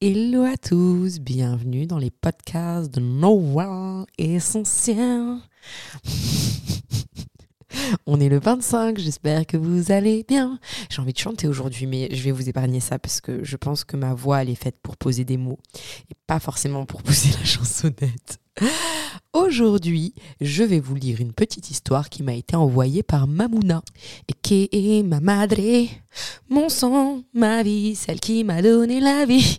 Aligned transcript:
Hello 0.00 0.42
à 0.42 0.56
tous, 0.56 1.20
bienvenue 1.20 1.86
dans 1.86 1.98
les 1.98 2.10
podcasts 2.10 2.92
de 2.92 3.00
Noël 3.00 4.04
Essentiel. 4.18 5.36
On 8.06 8.20
est 8.20 8.28
le 8.28 8.40
25, 8.40 8.98
j'espère 8.98 9.46
que 9.46 9.56
vous 9.56 9.92
allez 9.92 10.24
bien. 10.26 10.58
J'ai 10.90 11.00
envie 11.00 11.12
de 11.12 11.18
chanter 11.18 11.46
aujourd'hui, 11.46 11.86
mais 11.86 12.08
je 12.10 12.22
vais 12.22 12.32
vous 12.32 12.48
épargner 12.48 12.80
ça 12.80 12.98
parce 12.98 13.20
que 13.20 13.44
je 13.44 13.56
pense 13.56 13.84
que 13.84 13.96
ma 13.96 14.14
voix, 14.14 14.42
elle 14.42 14.50
est 14.50 14.56
faite 14.56 14.78
pour 14.82 14.96
poser 14.96 15.24
des 15.24 15.36
mots 15.36 15.60
et 16.10 16.14
pas 16.26 16.40
forcément 16.40 16.86
pour 16.86 17.02
poser 17.02 17.30
la 17.30 17.44
chansonnette. 17.44 18.40
Aujourd'hui, 19.34 20.14
je 20.40 20.62
vais 20.62 20.78
vous 20.78 20.94
lire 20.94 21.20
une 21.20 21.32
petite 21.32 21.68
histoire 21.68 22.08
qui 22.08 22.22
m'a 22.22 22.34
été 22.34 22.54
envoyée 22.54 23.02
par 23.02 23.26
Mamouna. 23.26 23.82
Et 24.28 24.32
qui 24.32 24.68
est 24.70 25.02
ma 25.02 25.18
madre, 25.18 25.88
mon 26.48 26.68
sang, 26.68 27.20
ma 27.34 27.64
vie, 27.64 27.96
celle 27.96 28.20
qui 28.20 28.44
m'a 28.44 28.62
donné 28.62 29.00
la 29.00 29.26
vie. 29.26 29.58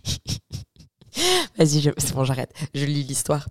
Vas-y, 1.58 1.92
c'est 1.98 2.14
bon, 2.14 2.24
j'arrête. 2.24 2.54
Je 2.74 2.86
lis 2.86 3.04
l'histoire. 3.04 3.50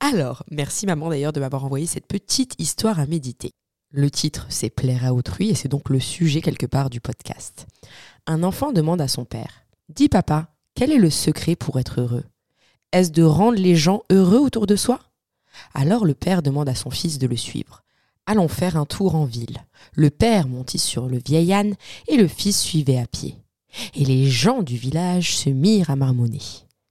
Alors, 0.00 0.44
merci 0.50 0.86
maman 0.86 1.10
d'ailleurs 1.10 1.34
de 1.34 1.40
m'avoir 1.40 1.66
envoyé 1.66 1.84
cette 1.84 2.06
petite 2.06 2.54
histoire 2.58 2.98
à 2.98 3.04
méditer. 3.04 3.52
Le 3.90 4.10
titre, 4.10 4.46
c'est 4.48 4.70
Plaire 4.70 5.04
à 5.04 5.12
autrui 5.12 5.50
et 5.50 5.54
c'est 5.54 5.68
donc 5.68 5.90
le 5.90 6.00
sujet 6.00 6.40
quelque 6.40 6.64
part 6.64 6.88
du 6.88 7.02
podcast. 7.02 7.66
Un 8.26 8.44
enfant 8.44 8.72
demande 8.72 9.02
à 9.02 9.08
son 9.08 9.26
père 9.26 9.66
Dis 9.90 10.08
papa, 10.08 10.48
quel 10.74 10.90
est 10.90 10.98
le 10.98 11.10
secret 11.10 11.54
pour 11.54 11.78
être 11.78 12.00
heureux? 12.00 12.24
Est-ce 12.92 13.10
de 13.10 13.22
rendre 13.22 13.58
les 13.58 13.76
gens 13.76 14.04
heureux 14.10 14.38
autour 14.38 14.66
de 14.66 14.74
soi? 14.76 15.00
Alors 15.74 16.04
le 16.04 16.14
père 16.14 16.42
demande 16.42 16.68
à 16.68 16.74
son 16.74 16.90
fils 16.90 17.18
de 17.18 17.26
le 17.26 17.36
suivre. 17.36 17.82
Allons 18.26 18.48
faire 18.48 18.76
un 18.76 18.86
tour 18.86 19.14
en 19.14 19.24
ville. 19.24 19.64
Le 19.94 20.10
père 20.10 20.48
montit 20.48 20.78
sur 20.78 21.06
le 21.06 21.18
vieil 21.18 21.52
âne 21.52 21.76
et 22.08 22.16
le 22.16 22.26
fils 22.26 22.60
suivait 22.60 22.98
à 22.98 23.06
pied. 23.06 23.36
Et 23.94 24.04
les 24.04 24.28
gens 24.28 24.62
du 24.62 24.76
village 24.76 25.36
se 25.36 25.50
mirent 25.50 25.90
à 25.90 25.96
marmonner. 25.96 26.42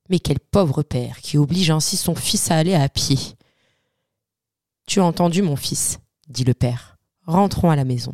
Mais 0.09 0.19
quel 0.19 0.39
pauvre 0.39 0.83
père 0.83 1.19
qui 1.19 1.37
oblige 1.37 1.71
ainsi 1.71 1.97
son 1.97 2.15
fils 2.15 2.51
à 2.51 2.57
aller 2.57 2.75
à 2.75 2.87
pied. 2.87 3.17
Tu 4.87 4.99
as 4.99 5.05
entendu 5.05 5.41
mon 5.41 5.55
fils, 5.55 5.99
dit 6.29 6.43
le 6.43 6.53
père. 6.53 6.97
Rentrons 7.25 7.71
à 7.71 7.75
la 7.75 7.85
maison. 7.85 8.13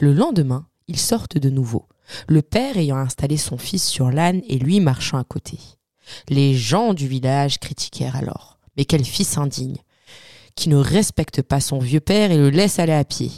Le 0.00 0.12
lendemain, 0.14 0.66
ils 0.88 0.98
sortent 0.98 1.36
de 1.36 1.50
nouveau, 1.50 1.86
le 2.26 2.42
père 2.42 2.78
ayant 2.78 2.96
installé 2.96 3.36
son 3.36 3.58
fils 3.58 3.86
sur 3.86 4.10
l'âne 4.10 4.42
et 4.48 4.58
lui 4.58 4.80
marchant 4.80 5.18
à 5.18 5.24
côté. 5.24 5.58
Les 6.28 6.54
gens 6.54 6.94
du 6.94 7.06
village 7.06 7.58
critiquèrent 7.58 8.16
alors. 8.16 8.57
Mais 8.78 8.84
quel 8.84 9.04
fils 9.04 9.36
indigne, 9.36 9.76
qui 10.54 10.68
ne 10.68 10.76
respecte 10.76 11.42
pas 11.42 11.60
son 11.60 11.80
vieux 11.80 12.00
père 12.00 12.30
et 12.30 12.38
le 12.38 12.48
laisse 12.48 12.78
aller 12.78 12.92
à 12.92 13.04
pied. 13.04 13.32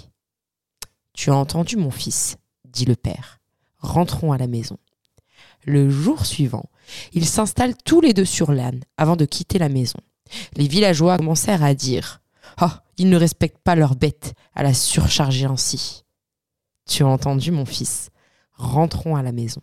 Tu 1.15 1.31
as 1.31 1.35
entendu 1.35 1.77
mon 1.77 1.91
fils, 1.91 2.37
dit 2.67 2.85
le 2.85 2.95
père. 2.95 3.41
Rentrons 3.79 4.33
à 4.33 4.39
la 4.39 4.47
maison. 4.47 4.77
Le 5.65 5.89
jour 5.89 6.27
suivant, 6.27 6.69
ils 7.15 7.27
s'installent 7.27 7.77
tous 7.85 8.03
les 8.03 8.13
deux 8.13 8.27
sur 8.27 8.53
l'âne 8.53 8.85
avant 8.99 9.17
de 9.17 9.25
quitter 9.25 9.59
la 9.59 9.71
maison. 9.71 9.99
Les 10.57 10.69
villageois 10.69 11.17
commencèrent 11.17 11.65
à 11.65 11.73
dire 11.73 12.21
Ah, 12.59 12.85
ils 12.99 13.09
ne 13.09 13.17
respectent 13.17 13.63
pas 13.65 13.77
leur 13.77 13.97
bête 13.97 14.35
à 14.55 14.63
la 14.63 14.75
surcharger 14.75 15.47
ainsi. 15.47 16.05
Tu 16.87 17.03
as 17.03 17.09
entendu, 17.09 17.51
mon 17.51 17.65
fils 17.65 18.11
Rentrons 18.55 19.17
à 19.17 19.23
la 19.23 19.33
maison. 19.33 19.63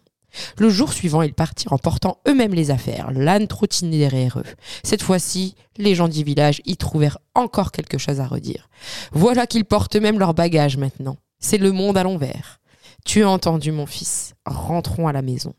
Le 0.57 0.69
jour 0.69 0.93
suivant, 0.93 1.21
ils 1.21 1.33
partirent 1.33 1.73
en 1.73 1.77
portant 1.77 2.19
eux-mêmes 2.27 2.53
les 2.53 2.71
affaires. 2.71 3.11
L'âne 3.11 3.47
trottinait 3.47 3.97
derrière 3.97 4.39
eux. 4.39 4.55
Cette 4.83 5.01
fois-ci, 5.01 5.55
les 5.77 5.95
gens 5.95 6.07
du 6.07 6.23
village 6.23 6.61
y 6.65 6.77
trouvèrent 6.77 7.19
encore 7.35 7.71
quelque 7.71 7.97
chose 7.97 8.19
à 8.19 8.27
redire. 8.27 8.69
Voilà 9.11 9.47
qu'ils 9.47 9.65
portent 9.65 9.95
eux-mêmes 9.95 10.19
leurs 10.19 10.33
bagages 10.33 10.77
maintenant. 10.77 11.17
C'est 11.39 11.57
le 11.57 11.71
monde 11.71 11.97
à 11.97 12.03
l'envers. 12.03 12.59
Tu 13.05 13.23
as 13.23 13.29
entendu, 13.29 13.71
mon 13.71 13.85
fils 13.85 14.33
Rentrons 14.45 15.07
à 15.07 15.13
la 15.13 15.21
maison. 15.21 15.53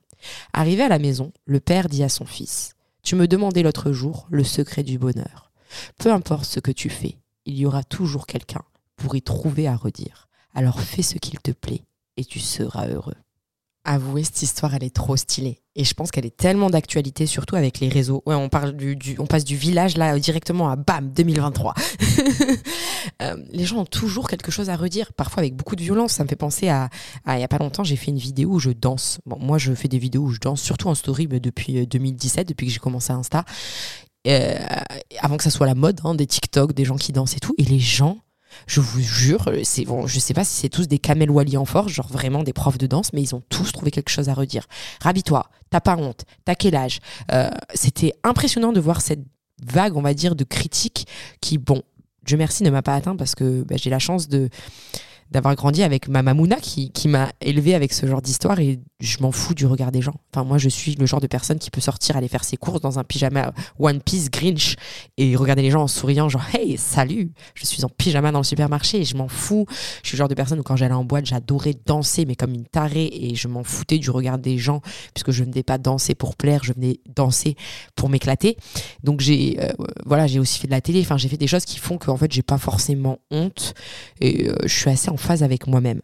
Arrivé 0.52 0.82
à 0.82 0.88
la 0.88 0.98
maison, 0.98 1.32
le 1.46 1.60
père 1.60 1.88
dit 1.88 2.02
à 2.02 2.08
son 2.08 2.26
fils 2.26 2.74
Tu 3.02 3.14
me 3.14 3.28
demandais 3.28 3.62
l'autre 3.62 3.92
jour 3.92 4.26
le 4.30 4.44
secret 4.44 4.82
du 4.82 4.98
bonheur. 4.98 5.52
Peu 5.98 6.12
importe 6.12 6.44
ce 6.44 6.60
que 6.60 6.72
tu 6.72 6.90
fais, 6.90 7.16
il 7.46 7.56
y 7.58 7.66
aura 7.66 7.84
toujours 7.84 8.26
quelqu'un 8.26 8.62
pour 8.96 9.14
y 9.14 9.22
trouver 9.22 9.68
à 9.68 9.76
redire. 9.76 10.28
Alors 10.54 10.80
fais 10.80 11.02
ce 11.02 11.18
qu'il 11.18 11.38
te 11.40 11.52
plaît 11.52 11.84
et 12.16 12.24
tu 12.24 12.40
seras 12.40 12.88
heureux. 12.88 13.14
Avouez, 13.90 14.22
cette 14.22 14.42
histoire, 14.42 14.74
elle 14.74 14.84
est 14.84 14.94
trop 14.94 15.16
stylée. 15.16 15.62
Et 15.74 15.82
je 15.82 15.94
pense 15.94 16.10
qu'elle 16.10 16.26
est 16.26 16.36
tellement 16.36 16.68
d'actualité, 16.68 17.24
surtout 17.24 17.56
avec 17.56 17.80
les 17.80 17.88
réseaux. 17.88 18.22
On, 18.26 18.50
parle 18.50 18.76
du, 18.76 19.16
passe 19.30 19.44
du 19.44 19.56
village 19.56 19.96
là 19.96 20.18
directement 20.18 20.68
à 20.68 20.76
BAM 20.76 21.10
2023. 21.10 21.74
Euh, 23.22 23.36
les 23.50 23.64
gens 23.64 23.78
ont 23.78 23.84
toujours 23.86 24.28
quelque 24.28 24.52
chose 24.52 24.70
à 24.70 24.76
redire, 24.76 25.12
parfois 25.14 25.40
avec 25.40 25.56
beaucoup 25.56 25.74
de 25.74 25.82
violence. 25.82 26.12
Ça 26.12 26.24
me 26.24 26.28
fait 26.28 26.36
penser 26.36 26.68
à, 26.68 26.88
il 27.26 27.36
n'y 27.36 27.42
a 27.42 27.48
pas 27.48 27.58
longtemps, 27.58 27.82
j'ai 27.82 27.96
fait 27.96 28.10
une 28.10 28.18
vidéo 28.18 28.50
où 28.50 28.58
je 28.58 28.70
danse. 28.70 29.18
Moi, 29.24 29.56
je 29.56 29.72
fais 29.72 29.88
des 29.88 29.98
vidéos 29.98 30.22
où 30.22 30.30
je 30.30 30.38
danse, 30.38 30.60
surtout 30.60 30.88
en 30.88 30.94
story 30.94 31.26
depuis 31.26 31.86
2017, 31.86 32.40
euh, 32.40 32.44
depuis 32.44 32.66
que 32.66 32.72
j'ai 32.72 32.78
commencé 32.78 33.12
Insta. 33.12 33.44
Euh, 34.26 34.58
avant 35.20 35.36
que 35.36 35.42
ça 35.42 35.50
soit 35.50 35.66
la 35.66 35.74
mode, 35.74 36.00
hein, 36.04 36.14
des 36.14 36.26
TikTok, 36.26 36.74
des 36.74 36.84
gens 36.84 36.96
qui 36.96 37.12
dansent 37.12 37.34
et 37.34 37.40
tout. 37.40 37.54
Et 37.56 37.64
les 37.64 37.80
gens 37.80 38.18
je 38.66 38.80
vous 38.80 39.00
jure, 39.00 39.50
c'est 39.64 39.84
bon, 39.84 40.06
je 40.06 40.18
sais 40.18 40.34
pas 40.34 40.44
si 40.44 40.54
c'est 40.54 40.68
tous 40.68 40.88
des 40.88 40.98
Kamel 40.98 41.30
Wally 41.30 41.56
en 41.56 41.64
force, 41.64 41.92
genre 41.92 42.08
vraiment 42.08 42.42
des 42.42 42.52
profs 42.52 42.78
de 42.78 42.86
danse, 42.86 43.12
mais 43.12 43.22
ils 43.22 43.34
ont 43.34 43.42
tous 43.48 43.72
trouvé 43.72 43.90
quelque 43.90 44.10
chose 44.10 44.28
à 44.28 44.34
redire. 44.34 44.66
Ravis-toi, 45.00 45.48
t'as 45.70 45.80
pas 45.80 45.96
honte, 45.96 46.24
t'as 46.44 46.54
quel 46.54 46.74
âge? 46.74 47.00
Euh, 47.32 47.50
C'était 47.74 48.12
impressionnant 48.24 48.72
de 48.72 48.80
voir 48.80 49.00
cette 49.00 49.24
vague, 49.62 49.96
on 49.96 50.02
va 50.02 50.14
dire, 50.14 50.34
de 50.34 50.44
critiques 50.44 51.06
qui, 51.40 51.58
bon, 51.58 51.82
Dieu 52.24 52.36
merci, 52.36 52.62
ne 52.62 52.70
m'a 52.70 52.82
pas 52.82 52.94
atteint 52.94 53.16
parce 53.16 53.34
que 53.34 53.62
bah, 53.62 53.76
j'ai 53.78 53.90
la 53.90 53.98
chance 53.98 54.28
de 54.28 54.48
d'avoir 55.30 55.54
grandi 55.56 55.82
avec 55.82 56.08
ma 56.08 56.22
mamouna 56.22 56.56
qui, 56.56 56.90
qui 56.90 57.08
m'a 57.08 57.30
élevé 57.40 57.74
avec 57.74 57.92
ce 57.92 58.06
genre 58.06 58.22
d'histoire 58.22 58.58
et 58.60 58.80
je 59.00 59.18
m'en 59.20 59.30
fous 59.30 59.54
du 59.54 59.66
regard 59.66 59.92
des 59.92 60.00
gens. 60.00 60.14
Enfin, 60.32 60.44
moi, 60.44 60.58
je 60.58 60.68
suis 60.68 60.94
le 60.94 61.06
genre 61.06 61.20
de 61.20 61.26
personne 61.26 61.58
qui 61.58 61.70
peut 61.70 61.80
sortir, 61.80 62.16
aller 62.16 62.28
faire 62.28 62.44
ses 62.44 62.56
courses 62.56 62.80
dans 62.80 62.98
un 62.98 63.04
pyjama 63.04 63.52
One 63.78 64.00
Piece 64.00 64.30
Grinch 64.30 64.76
et 65.16 65.36
regarder 65.36 65.62
les 65.62 65.70
gens 65.70 65.82
en 65.82 65.88
souriant, 65.88 66.28
genre, 66.28 66.44
hey, 66.54 66.76
salut, 66.78 67.30
je 67.54 67.66
suis 67.66 67.84
en 67.84 67.88
pyjama 67.88 68.32
dans 68.32 68.40
le 68.40 68.44
supermarché 68.44 69.00
et 69.00 69.04
je 69.04 69.16
m'en 69.16 69.28
fous. 69.28 69.66
Je 70.02 70.08
suis 70.08 70.16
le 70.16 70.18
genre 70.18 70.28
de 70.28 70.34
personne 70.34 70.58
où 70.58 70.62
quand 70.62 70.76
j'allais 70.76 70.94
en 70.94 71.04
boîte, 71.04 71.26
j'adorais 71.26 71.74
danser, 71.86 72.24
mais 72.24 72.34
comme 72.34 72.54
une 72.54 72.66
tarée 72.66 73.10
et 73.12 73.34
je 73.34 73.48
m'en 73.48 73.62
foutais 73.62 73.98
du 73.98 74.10
regard 74.10 74.38
des 74.38 74.58
gens 74.58 74.80
puisque 75.14 75.30
je 75.30 75.44
ne 75.44 75.50
venais 75.50 75.62
pas 75.62 75.78
danser 75.78 76.14
pour 76.14 76.34
plaire, 76.34 76.64
je 76.64 76.72
venais 76.72 77.00
danser 77.14 77.56
pour 77.94 78.08
m'éclater. 78.08 78.56
Donc, 79.04 79.20
j'ai, 79.20 79.58
euh, 79.60 79.68
voilà, 80.06 80.26
j'ai 80.26 80.40
aussi 80.40 80.58
fait 80.58 80.66
de 80.66 80.72
la 80.72 80.80
télé, 80.80 81.02
enfin, 81.02 81.18
j'ai 81.18 81.28
fait 81.28 81.36
des 81.36 81.46
choses 81.46 81.64
qui 81.64 81.78
font 81.78 81.98
qu'en 81.98 82.16
fait, 82.16 82.32
j'ai 82.32 82.42
pas 82.42 82.58
forcément 82.58 83.18
honte 83.30 83.74
et 84.20 84.48
euh, 84.48 84.56
je 84.64 84.74
suis 84.74 84.90
assez 84.90 85.10
en 85.10 85.16
phase 85.18 85.42
avec 85.42 85.66
moi-même. 85.66 86.00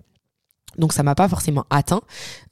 Donc 0.79 0.93
ça 0.93 1.03
m'a 1.03 1.15
pas 1.15 1.29
forcément 1.29 1.65
atteint. 1.71 2.03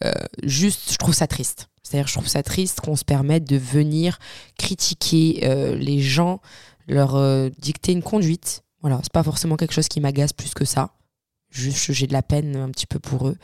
Euh, 0.04 0.12
juste, 0.42 0.92
je 0.92 0.96
trouve 0.96 1.14
ça 1.14 1.26
triste. 1.26 1.68
C'est-à-dire, 1.82 2.06
je 2.06 2.14
trouve 2.14 2.28
ça 2.28 2.42
triste 2.42 2.80
qu'on 2.80 2.96
se 2.96 3.04
permette 3.04 3.44
de 3.44 3.56
venir 3.56 4.18
critiquer 4.56 5.40
euh, 5.44 5.74
les 5.74 6.00
gens, 6.00 6.40
leur 6.86 7.16
euh, 7.16 7.50
dicter 7.58 7.92
une 7.92 8.02
conduite. 8.02 8.62
Voilà, 8.80 9.00
c'est 9.02 9.12
pas 9.12 9.22
forcément 9.22 9.56
quelque 9.56 9.74
chose 9.74 9.88
qui 9.88 10.00
m'agace 10.00 10.32
plus 10.32 10.54
que 10.54 10.64
ça. 10.64 10.90
J'ai 11.52 12.06
de 12.06 12.12
la 12.12 12.22
peine 12.22 12.56
un 12.56 12.70
petit 12.70 12.86
peu 12.86 12.98
pour 12.98 13.28
eux. 13.28 13.36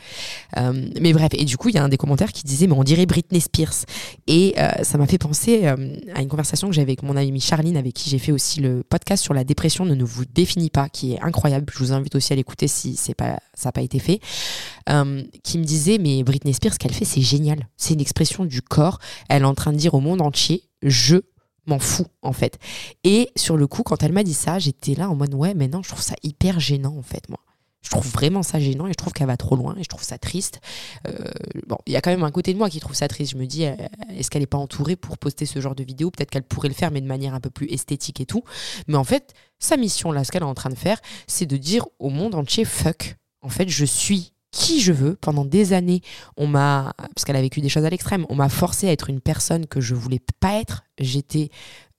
Euh, 0.56 0.88
mais 1.00 1.12
bref, 1.12 1.30
et 1.34 1.44
du 1.44 1.56
coup, 1.56 1.69
il 1.69 1.74
y 1.74 1.78
a 1.78 1.84
un 1.84 1.88
des 1.88 1.96
commentaires 1.96 2.32
qui 2.32 2.44
disait, 2.44 2.66
mais 2.66 2.74
on 2.74 2.84
dirait 2.84 3.06
Britney 3.06 3.41
Spears. 3.41 3.84
Et 4.26 4.54
euh, 4.58 4.70
ça 4.82 4.98
m'a 4.98 5.06
fait 5.06 5.19
penser 5.19 5.66
euh, 5.66 5.96
à 6.14 6.22
une 6.22 6.28
conversation 6.28 6.69
que 6.69 6.74
j'avais 6.74 6.88
avec 6.88 7.02
mon 7.02 7.16
amie 7.16 7.41
Charline, 7.41 7.76
avec 7.76 7.94
qui 7.94 8.08
j'ai 8.08 8.19
fait 8.19 8.32
aussi 8.32 8.60
le 8.60 8.82
podcast 8.82 9.22
sur 9.22 9.34
la 9.34 9.44
dépression 9.44 9.84
ne 9.84 10.04
vous 10.04 10.24
définit 10.24 10.70
pas, 10.70 10.88
qui 10.88 11.12
est 11.12 11.20
incroyable. 11.20 11.66
Je 11.72 11.78
vous 11.78 11.92
invite 11.92 12.14
aussi 12.14 12.32
à 12.32 12.36
l'écouter 12.36 12.66
si 12.66 12.96
c'est 12.96 13.14
pas, 13.14 13.38
ça 13.54 13.69
n'a 13.69 13.72
pas 13.72 13.82
été 13.82 13.98
fait. 13.98 14.20
qui 15.42 15.58
me 15.58 15.64
disait, 15.64 15.98
mais 15.98 16.22
Britney 16.22 16.54
Spears, 16.54 16.75
ce 16.75 16.78
qu'elle 16.78 16.94
fait, 16.94 17.04
c'est 17.04 17.20
génial. 17.20 17.69
C'est 17.76 17.94
une 17.94 18.00
expression 18.00 18.44
du 18.44 18.62
corps. 18.62 18.98
Elle 19.28 19.42
est 19.42 19.46
en 19.46 19.54
train 19.54 19.72
de 19.72 19.78
dire 19.78 19.94
au 19.94 20.00
monde 20.00 20.22
entier, 20.22 20.62
je 20.82 21.16
m'en 21.69 21.78
fous 21.78 22.06
en 22.22 22.32
fait. 22.32 22.58
Et 23.04 23.30
sur 23.36 23.56
le 23.56 23.66
coup, 23.66 23.82
quand 23.82 24.02
elle 24.02 24.12
m'a 24.12 24.25
dit 24.25 24.34
ça, 24.34 24.58
j'étais 24.58 24.94
là 24.94 25.10
en 25.10 25.14
mode 25.14 25.34
ouais, 25.34 25.54
mais 25.54 25.69
non, 25.69 25.82
je 25.82 25.90
trouve 25.90 26.02
ça 26.02 26.14
hyper 26.22 26.58
gênant 26.58 26.96
en 26.96 27.02
fait, 27.02 27.28
moi. 27.28 27.38
Je 27.88 27.91
trouve 27.91 28.12
vraiment 28.12 28.43
ça 28.43 28.60
gênant 28.60 28.87
et 28.87 28.91
je 28.91 28.97
trouve 28.97 29.15
qu'elle 29.15 29.28
va 29.28 29.38
trop 29.38 29.56
loin 29.56 29.75
et 29.78 29.82
je 29.82 29.88
trouve 29.88 30.03
ça 30.03 30.19
triste. 30.19 30.60
Euh, 31.06 31.15
bon, 31.66 31.78
il 31.87 31.94
y 31.94 31.97
a 31.97 32.03
quand 32.03 32.10
même 32.10 32.22
un 32.22 32.31
côté 32.31 32.53
de 32.53 32.59
moi 32.59 32.69
qui 32.69 32.81
trouve 32.81 32.94
ça 32.94 33.09
triste. 33.09 33.32
Je 33.32 33.38
me 33.38 33.47
dis, 33.47 33.65
euh, 33.65 33.75
est-ce 34.15 34.28
qu'elle 34.28 34.43
n'est 34.43 34.47
pas 34.47 34.59
entourée 34.59 34.94
pour 34.94 35.16
poster 35.16 35.47
ce 35.47 35.58
genre 35.58 35.75
de 35.75 35.82
vidéo? 35.82 36.11
Peut-être 36.11 36.29
qu'elle 36.29 36.43
pourrait 36.43 36.69
le 36.69 36.75
faire, 36.75 36.90
mais 36.90 37.00
de 37.00 37.06
manière 37.06 37.32
un 37.32 37.40
peu 37.40 37.49
plus 37.49 37.67
esthétique 37.69 38.20
et 38.20 38.26
tout. 38.26 38.44
Mais 38.88 38.99
en 38.99 39.05
fait, 39.05 39.32
sa 39.58 39.79
mission 39.79 40.12
là, 40.12 40.23
ce 40.23 40.31
qu'elle 40.31 40.43
est 40.43 40.44
en 40.44 40.52
train 40.52 40.69
de 40.69 40.75
faire, 40.75 41.00
c'est 41.26 41.46
de 41.46 41.56
dire 41.56 41.87
au 41.99 42.11
monde 42.11 42.35
entier 42.35 42.67
fuck. 42.67 43.17
En 43.40 43.49
fait, 43.49 43.70
je 43.70 43.87
suis 43.87 44.34
qui 44.50 44.82
je 44.82 44.93
veux. 44.93 45.17
Pendant 45.17 45.46
des 45.46 45.73
années, 45.73 46.02
on 46.37 46.46
m'a, 46.46 46.93
parce 46.99 47.25
qu'elle 47.25 47.37
a 47.37 47.41
vécu 47.41 47.62
des 47.62 47.70
choses 47.70 47.87
à 47.87 47.91
l'extrême, 47.91 48.26
on 48.29 48.34
m'a 48.34 48.50
forcé 48.50 48.87
à 48.88 48.93
être 48.93 49.08
une 49.08 49.23
personne 49.23 49.67
que 49.67 49.81
je 49.81 49.94
voulais 49.94 50.20
pas 50.41 50.61
être. 50.61 50.84
J'étais 50.99 51.49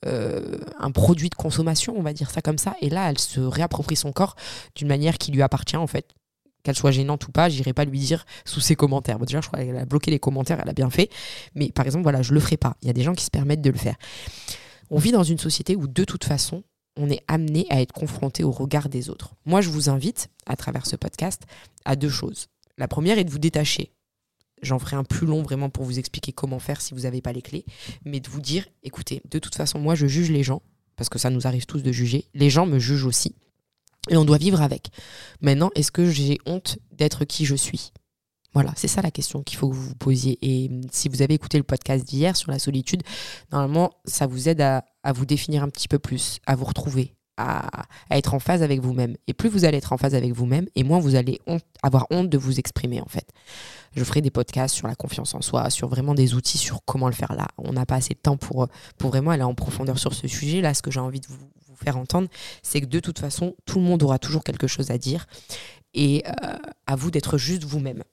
un 0.06 0.92
produit 0.92 1.30
de 1.30 1.36
consommation, 1.36 1.94
on 1.98 2.02
va 2.02 2.14
dire 2.14 2.32
ça 2.32 2.42
comme 2.42 2.58
ça. 2.58 2.76
Et 2.82 2.90
là, 2.90 3.10
elle 3.10 3.20
se 3.20 3.40
réapproprie 3.40 3.96
son 3.96 4.12
corps 4.12 4.36
d'une 4.76 4.88
manière 4.88 5.18
qui 5.18 5.32
lui 5.32 5.42
appartient 5.42 5.78
en 5.78 5.88
fait. 5.88 6.14
Qu'elle 6.64 6.76
soit 6.76 6.92
gênante 6.92 7.26
ou 7.28 7.32
pas, 7.32 7.48
j'irai 7.48 7.72
pas 7.74 7.86
lui 7.86 8.00
dire 8.00 8.26
sous 8.44 8.60
ses 8.60 8.76
commentaires. 8.76 9.18
déjà, 9.20 9.40
je 9.40 9.48
crois 9.48 9.64
qu'elle 9.64 9.78
a 9.78 9.86
bloqué 9.86 10.12
les 10.12 10.20
commentaires, 10.20 10.60
elle 10.62 10.70
a 10.70 10.74
bien 10.74 10.90
fait. 10.90 11.10
Mais 11.56 11.72
par 11.72 11.86
exemple, 11.86 12.04
voilà, 12.04 12.22
je 12.22 12.34
le 12.34 12.40
ferai 12.40 12.58
pas. 12.58 12.76
Il 12.82 12.88
y 12.88 12.90
a 12.90 12.94
des 12.94 13.04
gens 13.04 13.14
qui 13.14 13.24
se 13.24 13.30
permettent 13.30 13.62
de 13.62 13.70
le 13.70 13.78
faire. 13.78 13.96
On 14.90 14.98
vit 14.98 15.12
dans 15.12 15.24
une 15.24 15.38
société 15.38 15.76
où 15.78 15.88
de 15.88 16.04
toute 16.04 16.26
façon, 16.26 16.64
on 16.98 17.10
est 17.10 17.24
amené 17.28 17.66
à 17.70 17.82
être 17.82 17.94
confronté 17.94 18.44
au 18.44 18.52
regard 18.52 18.90
des 18.90 19.10
autres. 19.10 19.36
Moi, 19.46 19.62
je 19.62 19.70
vous 19.70 19.90
invite, 19.90 20.30
à 20.46 20.58
travers 20.58 20.86
ce 20.86 20.98
podcast, 20.98 21.44
à 21.86 21.96
deux 21.96 22.10
choses. 22.10 22.48
La 22.78 22.90
première 22.90 23.18
est 23.18 23.24
de 23.24 23.32
vous 23.32 23.40
détacher 23.40 23.94
J'en 24.62 24.80
ferai 24.80 24.96
un 24.96 25.04
plus 25.04 25.28
long 25.28 25.42
vraiment 25.42 25.70
pour 25.70 25.86
vous 25.86 26.00
expliquer 26.00 26.32
comment 26.32 26.60
faire 26.60 26.82
si 26.82 26.94
vous 26.94 27.02
n'avez 27.02 27.22
pas 27.22 27.34
les 27.34 27.42
clés. 27.42 27.66
Mais 28.06 28.20
de 28.20 28.30
vous 28.30 28.42
dire, 28.42 28.68
écoutez, 28.84 29.22
de 29.30 29.40
toute 29.40 29.56
façon, 29.56 29.80
moi, 29.80 29.96
je 29.96 30.08
juge 30.08 30.32
les 30.32 30.44
gens, 30.44 30.62
parce 30.96 31.10
que 31.10 31.20
ça 31.20 31.30
nous 31.30 31.48
arrive 31.48 31.66
tous 31.66 31.82
de 31.82 31.92
juger. 31.92 32.26
Les 32.34 32.50
gens 32.50 32.66
me 32.66 32.80
jugent 32.80 33.06
aussi. 33.06 33.36
Et 34.10 34.18
on 34.18 34.26
doit 34.26 34.38
vivre 34.38 34.62
avec. 34.62 34.90
Maintenant, 35.42 35.70
est-ce 35.76 35.92
que 35.92 36.10
j'ai 36.10 36.40
honte 36.46 36.78
d'être 36.92 37.26
qui 37.26 37.46
je 37.46 37.56
suis? 37.56 37.92
Voilà, 38.54 38.74
c'est 38.76 38.88
ça 38.88 39.02
la 39.02 39.12
question 39.12 39.44
qu'il 39.44 39.58
faut 39.58 39.70
que 39.70 39.76
vous 39.76 39.90
vous 39.90 39.96
posiez. 39.96 40.40
Et 40.42 40.70
si 40.92 41.08
vous 41.08 41.22
avez 41.22 41.36
écouté 41.36 41.58
le 41.58 41.64
podcast 41.64 42.04
d'hier 42.06 42.36
sur 42.36 42.52
la 42.52 42.58
solitude, 42.58 43.04
normalement, 43.52 43.92
ça 44.06 44.26
vous 44.26 44.50
aide 44.50 44.62
à, 44.62 44.84
vous 45.14 45.26
définir 45.26 45.64
un 45.64 45.70
petit 45.70 45.88
peu 45.88 46.00
plus, 46.00 46.40
à 46.48 46.56
vous 46.56 46.66
retrouver, 46.66 47.14
à, 47.40 47.86
être 48.12 48.34
en 48.34 48.40
phase 48.40 48.62
avec 48.62 48.82
vous-même. 48.82 49.16
Et 49.28 49.34
plus 49.34 49.50
vous 49.50 49.66
allez 49.66 49.78
être 49.78 49.94
en 49.94 49.98
phase 49.98 50.14
avec 50.14 50.34
vous-même, 50.34 50.68
et 50.76 50.84
moins 50.84 51.00
vous 51.00 51.16
allez 51.16 51.40
avoir 51.82 52.06
honte 52.12 52.30
de 52.30 52.38
vous 52.38 52.60
exprimer, 52.60 53.02
en 53.02 53.08
fait. 53.08 53.28
Je 53.96 54.04
ferai 54.04 54.22
des 54.22 54.30
podcasts 54.30 54.76
sur 54.76 54.88
la 54.88 54.96
confiance 54.96 55.34
en 55.34 55.42
soi, 55.42 55.70
sur 55.70 55.88
vraiment 55.88 56.14
des 56.14 56.34
outils 56.34 56.58
sur 56.58 56.84
comment 56.86 57.08
le 57.08 57.14
faire 57.14 57.34
là. 57.34 57.48
On 57.58 57.74
n'a 57.74 57.86
pas 57.86 57.96
assez 57.96 58.14
de 58.14 58.20
temps 58.20 58.38
pour, 58.38 58.68
pour 58.98 59.10
vraiment 59.10 59.32
aller 59.32 59.44
en 59.44 59.56
profondeur 59.56 59.98
sur 59.98 60.14
ce 60.14 60.28
sujet. 60.28 60.62
Là, 60.62 60.74
ce 60.74 60.82
que 60.82 60.92
j'ai 60.92 61.00
envie 61.00 61.22
de 61.22 61.28
vous, 61.28 61.38
faire 61.82 61.98
entendre, 61.98 62.28
c'est 62.62 62.82
que 62.82 62.88
de 62.88 63.00
toute 63.00 63.20
façon, 63.20 63.56
tout 63.66 63.80
le 63.80 63.86
monde 63.86 64.04
aura 64.04 64.20
toujours 64.20 64.44
quelque 64.44 64.68
chose 64.68 64.92
à 64.92 64.98
dire. 64.98 65.28
Et 65.94 66.24
euh, 66.28 66.58
à 66.88 66.96
vous 66.98 67.10
d'être 67.10 67.38
juste 67.38 67.64
vous-même. 67.64 68.04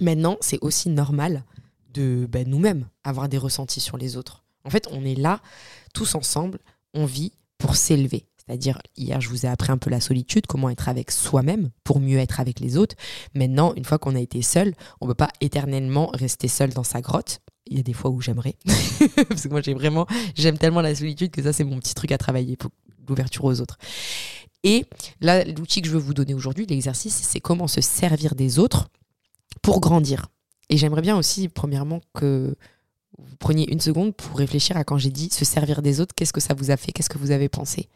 Maintenant, 0.00 0.36
c'est 0.40 0.58
aussi 0.62 0.88
normal 0.88 1.42
de 1.92 2.26
ben, 2.30 2.48
nous-mêmes 2.48 2.86
avoir 3.02 3.28
des 3.28 3.38
ressentis 3.38 3.80
sur 3.80 3.98
les 3.98 4.16
autres. 4.16 4.44
En 4.64 4.70
fait, 4.70 4.88
on 4.92 5.04
est 5.04 5.16
là, 5.16 5.40
tous 5.92 6.14
ensemble, 6.14 6.60
on 6.94 7.04
vit 7.04 7.32
pour 7.58 7.76
s'élever. 7.76 8.26
C'est-à-dire, 8.46 8.80
hier, 8.96 9.20
je 9.20 9.28
vous 9.28 9.46
ai 9.46 9.48
appris 9.48 9.70
un 9.70 9.78
peu 9.78 9.90
la 9.90 10.00
solitude, 10.00 10.46
comment 10.46 10.68
être 10.68 10.88
avec 10.88 11.10
soi-même 11.10 11.70
pour 11.84 12.00
mieux 12.00 12.18
être 12.18 12.40
avec 12.40 12.60
les 12.60 12.76
autres. 12.76 12.96
Maintenant, 13.34 13.72
une 13.74 13.84
fois 13.84 13.98
qu'on 13.98 14.16
a 14.16 14.20
été 14.20 14.42
seul, 14.42 14.74
on 15.00 15.06
ne 15.06 15.10
peut 15.10 15.16
pas 15.16 15.30
éternellement 15.40 16.10
rester 16.12 16.48
seul 16.48 16.70
dans 16.70 16.84
sa 16.84 17.00
grotte. 17.00 17.40
Il 17.66 17.76
y 17.76 17.80
a 17.80 17.84
des 17.84 17.92
fois 17.92 18.10
où 18.10 18.20
j'aimerais. 18.20 18.56
Parce 19.28 19.42
que 19.42 19.48
moi, 19.48 19.60
j'ai 19.62 19.74
vraiment, 19.74 20.06
j'aime 20.34 20.58
tellement 20.58 20.80
la 20.80 20.94
solitude 20.94 21.30
que 21.30 21.42
ça, 21.42 21.52
c'est 21.52 21.64
mon 21.64 21.78
petit 21.78 21.94
truc 21.94 22.10
à 22.10 22.18
travailler 22.18 22.56
pour 22.56 22.70
l'ouverture 23.08 23.44
aux 23.44 23.60
autres. 23.60 23.78
Et 24.64 24.86
là, 25.20 25.44
l'outil 25.44 25.82
que 25.82 25.88
je 25.88 25.92
veux 25.92 25.98
vous 25.98 26.14
donner 26.14 26.34
aujourd'hui, 26.34 26.66
l'exercice, 26.66 27.14
c'est 27.14 27.40
comment 27.40 27.68
se 27.68 27.80
servir 27.80 28.34
des 28.34 28.58
autres 28.58 28.88
pour 29.60 29.80
grandir. 29.80 30.26
Et 30.68 30.76
j'aimerais 30.76 31.02
bien 31.02 31.16
aussi, 31.16 31.48
premièrement, 31.48 32.00
que 32.14 32.54
vous 33.18 33.36
preniez 33.36 33.70
une 33.70 33.80
seconde 33.80 34.14
pour 34.16 34.38
réfléchir 34.38 34.76
à 34.76 34.84
quand 34.84 34.98
j'ai 34.98 35.10
dit 35.10 35.28
se 35.30 35.44
servir 35.44 35.82
des 35.82 36.00
autres, 36.00 36.14
qu'est-ce 36.14 36.32
que 36.32 36.40
ça 36.40 36.54
vous 36.54 36.70
a 36.70 36.76
fait, 36.76 36.92
qu'est-ce 36.92 37.10
que 37.10 37.18
vous 37.18 37.30
avez 37.30 37.48
pensé 37.48 37.88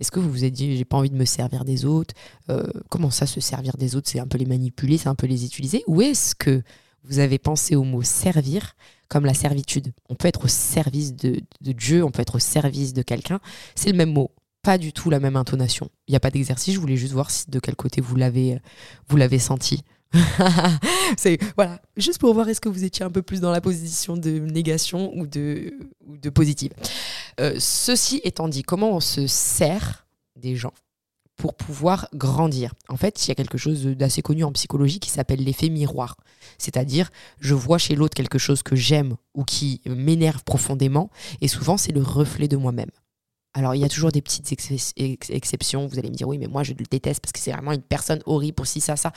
Est-ce 0.00 0.10
que 0.10 0.20
vous 0.20 0.30
vous 0.30 0.44
êtes 0.44 0.52
dit 0.52 0.76
j'ai 0.76 0.84
pas 0.84 0.96
envie 0.96 1.10
de 1.10 1.16
me 1.16 1.24
servir 1.24 1.64
des 1.64 1.84
autres 1.84 2.14
euh, 2.50 2.66
Comment 2.90 3.10
ça 3.10 3.26
se 3.26 3.40
servir 3.40 3.76
des 3.76 3.96
autres 3.96 4.08
C'est 4.08 4.20
un 4.20 4.26
peu 4.26 4.38
les 4.38 4.46
manipuler, 4.46 4.98
c'est 4.98 5.08
un 5.08 5.14
peu 5.14 5.26
les 5.26 5.44
utiliser 5.44 5.84
Ou 5.86 6.02
est-ce 6.02 6.34
que 6.34 6.62
vous 7.04 7.18
avez 7.18 7.38
pensé 7.38 7.76
au 7.76 7.84
mot 7.84 8.02
servir 8.02 8.74
comme 9.08 9.26
la 9.26 9.34
servitude? 9.34 9.92
On 10.08 10.14
peut 10.14 10.28
être 10.28 10.44
au 10.44 10.48
service 10.48 11.14
de, 11.14 11.42
Dieu, 11.60 12.02
on 12.04 12.10
peut 12.10 12.22
être 12.22 12.36
au 12.36 12.40
service 12.40 12.92
de 12.92 13.02
quelqu'un, 13.02 13.40
c'est 13.74 13.90
le 13.90 13.96
même 13.96 14.12
mot 14.12 14.30
pas 14.62 14.78
du 14.78 14.94
tout 14.94 15.10
la 15.10 15.20
même 15.20 15.36
intonation. 15.36 15.90
Il 16.08 16.12
n'y 16.12 16.16
a 16.16 16.20
pas 16.20 16.30
d'exercice, 16.30 16.72
je 16.72 16.80
voulais 16.80 16.96
juste 16.96 17.12
voir 17.12 17.30
si 17.30 17.50
de 17.50 17.60
quel 17.60 17.76
côté 17.76 18.00
vous 18.00 18.16
l'avez 18.16 18.58
senti. 19.38 19.82
c'est 21.16 21.38
voilà, 21.56 21.80
juste 21.96 22.18
pour 22.18 22.34
voir 22.34 22.48
est-ce 22.48 22.60
que 22.60 22.68
vous 22.68 22.84
étiez 22.84 23.04
un 23.04 23.10
peu 23.10 23.22
plus 23.22 23.40
dans 23.40 23.50
la 23.50 23.60
position 23.60 24.16
de 24.16 24.30
négation 24.30 25.12
ou 25.16 25.26
de, 25.26 25.74
ou 26.06 26.16
de 26.16 26.30
positive. 26.30 26.72
Euh, 27.40 27.56
ceci 27.58 28.20
étant 28.24 28.48
dit, 28.48 28.62
comment 28.62 28.92
on 28.92 29.00
se 29.00 29.26
sert 29.26 30.06
des 30.36 30.56
gens 30.56 30.72
pour 31.36 31.54
pouvoir 31.54 32.08
grandir? 32.14 32.72
En 32.88 32.96
fait, 32.96 33.26
il 33.26 33.28
y 33.28 33.32
a 33.32 33.34
quelque 33.34 33.58
chose 33.58 33.84
d'assez 33.86 34.22
connu 34.22 34.44
en 34.44 34.52
psychologie 34.52 35.00
qui 35.00 35.10
s'appelle 35.10 35.42
l'effet 35.42 35.68
miroir. 35.68 36.16
C'est-à-dire, 36.58 37.10
je 37.40 37.54
vois 37.54 37.78
chez 37.78 37.96
l'autre 37.96 38.14
quelque 38.14 38.38
chose 38.38 38.62
que 38.62 38.76
j'aime 38.76 39.16
ou 39.34 39.44
qui 39.44 39.80
m'énerve 39.86 40.44
profondément, 40.44 41.10
et 41.40 41.48
souvent 41.48 41.76
c'est 41.76 41.92
le 41.92 42.02
reflet 42.02 42.48
de 42.48 42.56
moi-même. 42.56 42.90
Alors, 43.56 43.76
il 43.76 43.80
y 43.80 43.84
a 43.84 43.88
toujours 43.88 44.10
des 44.10 44.20
petites 44.20 44.50
exceptions. 45.30 45.86
Vous 45.86 45.98
allez 45.98 46.10
me 46.10 46.14
dire, 46.14 46.26
oui, 46.26 46.38
mais 46.38 46.48
moi, 46.48 46.64
je 46.64 46.72
le 46.72 46.84
déteste 46.90 47.20
parce 47.20 47.32
que 47.32 47.38
c'est 47.38 47.52
vraiment 47.52 47.70
une 47.70 47.82
personne 47.82 48.20
horrible 48.26 48.56
pour 48.56 48.66
ci, 48.66 48.80
ça, 48.80 48.96
ça. 48.96 49.12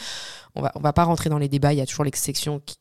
On 0.53 0.61
va, 0.61 0.71
on 0.75 0.79
va 0.79 0.93
pas 0.93 1.05
rentrer 1.05 1.31
dans 1.31 1.39
les 1.39 1.49
débats. 1.49 1.73
Il 1.73 1.77
y 1.77 1.81
a 1.81 1.87
toujours 1.87 2.05
l'exception 2.05 2.61
qui, 2.63 2.77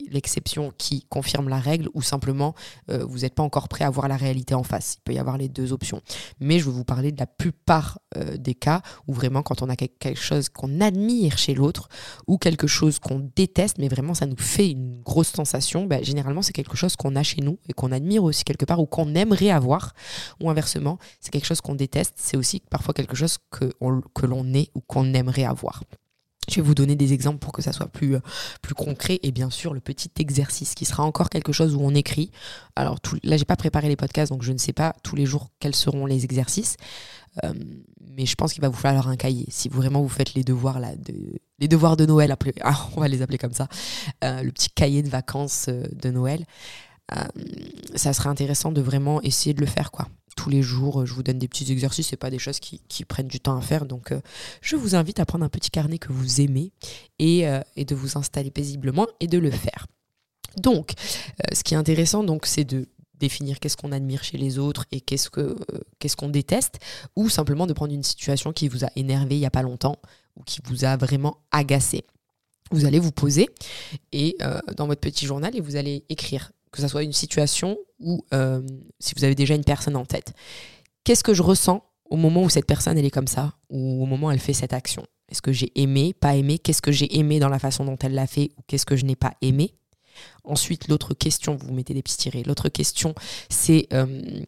qui 0.79 1.07
confirme 1.09 1.49
la 1.49 1.59
règle 1.59 1.89
ou 1.95 2.03
simplement, 2.03 2.55
euh, 2.91 3.05
vous 3.07 3.21
n'êtes 3.21 3.35
pas 3.35 3.43
encore 3.43 3.69
prêt 3.69 3.85
à 3.87 3.91
voir 3.91 4.07
la 4.07 4.17
réalité 4.17 4.55
en 4.55 4.65
face. 4.65 4.97
Il 4.99 5.03
peut 5.03 5.15
y 5.15 5.19
avoir 5.19 5.39
les 5.39 5.49
deux 5.49 5.73
options. 5.73 6.03
Mais 6.41 6.59
je 6.59 6.67
vais 6.67 6.73
vous 6.73 6.85
parler 6.85 7.11
de 7.11 7.19
la 7.19 7.27
plupart 7.27 8.01
euh, 8.17 8.37
des 8.37 8.55
cas 8.55 8.83
où 9.07 9.13
vraiment, 9.13 9.43
quand 9.43 9.63
on 9.63 9.69
a 9.69 9.77
quelque 9.77 10.21
chose 10.21 10.49
qu'on 10.49 10.81
admire 10.81 11.39
chez 11.39 11.55
l'autre 11.55 11.89
ou 12.27 12.39
quelque 12.39 12.67
chose 12.67 12.99
qu'on 12.99 13.31
déteste, 13.37 13.79
mais 13.79 13.89
vraiment, 13.89 14.15
ça 14.15 14.27
nous 14.27 14.37
fait 14.37 14.71
une 14.71 15.03
grosse 15.03 15.29
sensation, 15.29 15.87
ben, 15.87 16.03
généralement, 16.05 16.43
c'est 16.43 16.53
quelque 16.53 16.77
chose 16.77 16.97
qu'on 16.97 17.17
a 17.17 17.23
chez 17.23 17.43
nous 17.43 17.59
et 17.69 17.73
qu'on 17.73 17.93
admire 17.93 18.25
aussi 18.25 18.45
quelque 18.45 18.65
part 18.65 18.81
ou 18.81 18.87
qu'on 18.87 19.15
aimerait 19.15 19.51
avoir. 19.51 19.95
Ou 20.41 20.51
inversement, 20.51 20.99
c'est 21.21 21.31
quelque 21.31 21.47
chose 21.47 21.61
qu'on 21.61 21.75
déteste, 21.75 22.15
c'est 22.17 22.37
aussi 22.37 22.63
parfois 22.71 22.95
quelque 22.95 23.17
chose 23.17 23.39
que, 23.51 23.73
que 24.15 24.27
l'on 24.27 24.53
est 24.55 24.71
ou 24.75 24.81
qu'on 24.81 25.15
aimerait 25.15 25.45
avoir. 25.45 25.83
Je 26.49 26.57
vais 26.57 26.63
vous 26.63 26.75
donner 26.75 26.97
des 26.97 27.13
exemples 27.13 27.39
pour 27.39 27.53
que 27.53 27.63
ça 27.63 27.73
soit 27.73 27.89
plus, 27.89 28.17
euh, 28.17 28.21
plus 28.63 28.75
concret 28.75 29.19
et 29.23 29.33
bien 29.33 29.51
sûr 29.51 29.75
le 29.75 29.81
petit 29.81 30.11
exercice 30.19 30.75
qui 30.75 30.85
sera 30.85 31.03
encore 31.03 31.31
quelque 31.31 31.53
chose 31.53 31.75
où 31.75 31.81
on 31.81 31.95
écrit. 31.95 32.31
Alors 32.77 33.01
tout, 33.01 33.19
là 33.23 33.37
j'ai 33.37 33.45
pas 33.45 33.57
préparé 33.57 33.89
les 33.89 33.97
podcasts 33.97 34.33
donc 34.33 34.43
je 34.43 34.53
ne 34.53 34.59
sais 34.59 34.73
pas 34.73 34.95
tous 35.03 35.17
les 35.17 35.27
jours 35.27 35.51
quels 35.61 35.75
seront 35.75 36.07
les 36.07 36.25
exercices, 36.25 36.77
euh, 37.45 37.53
mais 38.17 38.27
je 38.27 38.35
pense 38.35 38.53
qu'il 38.53 38.63
va 38.63 38.69
vous 38.69 38.77
falloir 38.77 39.09
un 39.09 39.17
cahier 39.17 39.47
si 39.49 39.69
vous 39.69 39.77
vraiment 39.77 40.03
vous 40.03 40.09
faites 40.09 40.35
les 40.35 40.45
devoirs 40.45 40.81
là, 40.81 40.95
de, 40.97 41.15
les 41.59 41.69
devoirs 41.69 41.97
de 41.97 42.07
Noël, 42.07 42.35
ah, 42.63 42.89
on 42.97 43.01
va 43.01 43.09
les 43.09 43.23
appeler 43.23 43.39
comme 43.39 43.55
ça, 43.55 43.69
euh, 44.25 44.43
le 44.43 44.53
petit 44.53 44.71
cahier 44.71 45.03
de 45.03 45.09
vacances 45.09 45.69
de 45.69 46.11
Noël. 46.11 46.45
Ça 47.95 48.13
serait 48.13 48.29
intéressant 48.29 48.73
de 48.73 48.81
vraiment 48.81 49.23
essayer 49.23 49.55
de 49.55 49.61
le 49.61 49.67
faire 49.67 49.91
quoi 49.91 50.09
tous 50.37 50.51
les 50.51 50.63
jours, 50.63 51.05
je 51.05 51.15
vous 51.15 51.23
donne 51.23 51.39
des 51.39 51.49
petits 51.49 51.73
exercices, 51.73 52.09
c'est 52.09 52.17
pas 52.17 52.31
des 52.31 52.39
choses 52.39 52.61
qui, 52.61 53.05
prennent 53.05 53.27
du 53.27 53.41
temps 53.41 53.57
à 53.57 53.61
faire. 53.61 53.87
Donc, 53.87 54.13
euh, 54.13 54.21
je 54.61 54.77
vous 54.77 54.95
invite 54.95 55.19
à 55.19 55.25
prendre 55.25 55.45
un 55.45 55.49
petit 55.49 55.71
carnet 55.71 55.99
que 55.99 56.13
vous 56.13 56.41
aimez 56.41 56.73
et, 57.19 57.49
euh, 57.49 57.61
de 57.77 57.95
vous 57.95 58.17
installer 58.17 58.51
paisiblement 58.51 59.07
et 59.19 59.27
de 59.27 59.39
le 59.39 59.51
faire. 59.51 59.87
Donc, 60.59 60.93
euh, 60.93 61.55
ce 61.55 61.65
qui 61.65 61.75
est 61.75 61.77
intéressant, 61.77 62.23
donc, 62.23 62.47
c'est 62.47 62.65
de 62.65 62.87
définir 63.19 63.59
qu'est-ce 63.59 63.79
qu'on 63.79 63.93
admire 63.93 64.23
chez 64.23 64.37
les 64.37 64.59
autres 64.59 64.85
et 64.93 65.01
qu'est-ce 65.01 65.31
que 65.31 65.57
qu'est-ce 65.99 66.17
qu'on 66.17 66.29
déteste, 66.29 66.79
ou 67.17 67.31
simplement 67.31 67.67
de 67.67 67.73
prendre 67.73 67.95
une 67.95 68.03
situation 68.03 68.53
qui 68.53 68.69
vous 68.69 68.85
a 68.85 68.89
énervé 68.95 69.37
il 69.37 69.39
n'y 69.39 69.47
a 69.47 69.51
pas 69.51 69.63
longtemps 69.63 69.97
ou 70.37 70.43
qui 70.43 70.61
vous 70.67 70.85
a 70.85 70.99
vraiment 70.99 71.39
agacé. 71.51 72.05
Vous 72.73 72.85
allez 72.85 72.99
vous 72.99 73.13
poser 73.13 73.49
et 74.13 74.37
dans 74.77 74.87
votre 74.87 75.01
petit 75.01 75.25
journal 75.25 75.57
et 75.57 75.61
vous 75.61 75.77
allez 75.77 76.05
écrire 76.11 76.53
que 76.73 76.81
ce 76.81 76.89
soit 76.89 77.03
une 77.03 77.13
situation 77.13 77.77
ou 78.01 78.25
euh, 78.35 78.63
si 79.01 79.15
vous 79.17 79.25
avez 79.25 79.35
déjà 79.35 79.55
une 79.55 79.65
personne 79.65 79.97
en 79.97 80.05
tête. 80.05 80.35
Qu'est-ce 81.05 81.25
que 81.25 81.35
je 81.35 81.43
ressens 81.43 81.85
au 82.11 82.17
moment 82.17 82.43
où 82.43 82.51
cette 82.51 82.67
personne 82.67 82.99
est 82.99 83.11
comme 83.11 83.27
ça 83.27 83.55
ou 83.71 84.03
au 84.03 84.07
moment 84.07 84.29
où 84.29 84.31
elle 84.31 84.41
fait 84.41 84.53
cette 84.53 84.73
action? 84.73 85.05
Est-ce 85.29 85.43
que 85.43 85.53
j'ai 85.53 85.73
aimé, 85.75 86.13
pas 86.13 86.37
aimé? 86.37 86.59
Qu'est-ce 86.59 86.83
que 86.83 86.93
j'ai 86.93 87.19
aimé 87.19 87.41
dans 87.41 87.49
la 87.49 87.59
façon 87.59 87.85
dont 87.85 87.99
elle 88.01 88.15
l'a 88.15 88.27
fait 88.27 88.51
ou 88.59 88.63
qu'est-ce 88.67 88.87
que 88.87 88.97
je 88.97 89.05
n'ai 89.05 89.17
pas 89.17 89.35
aimé? 89.43 89.75
Ensuite, 90.45 90.89
l'autre 90.89 91.15
question, 91.15 91.57
vous 91.57 91.73
mettez 91.73 91.95
des 91.95 92.03
petits 92.03 92.17
tirés. 92.17 92.43
L'autre 92.45 92.69
question, 92.69 93.15
c'est 93.51 93.87
euh, 93.93 94.45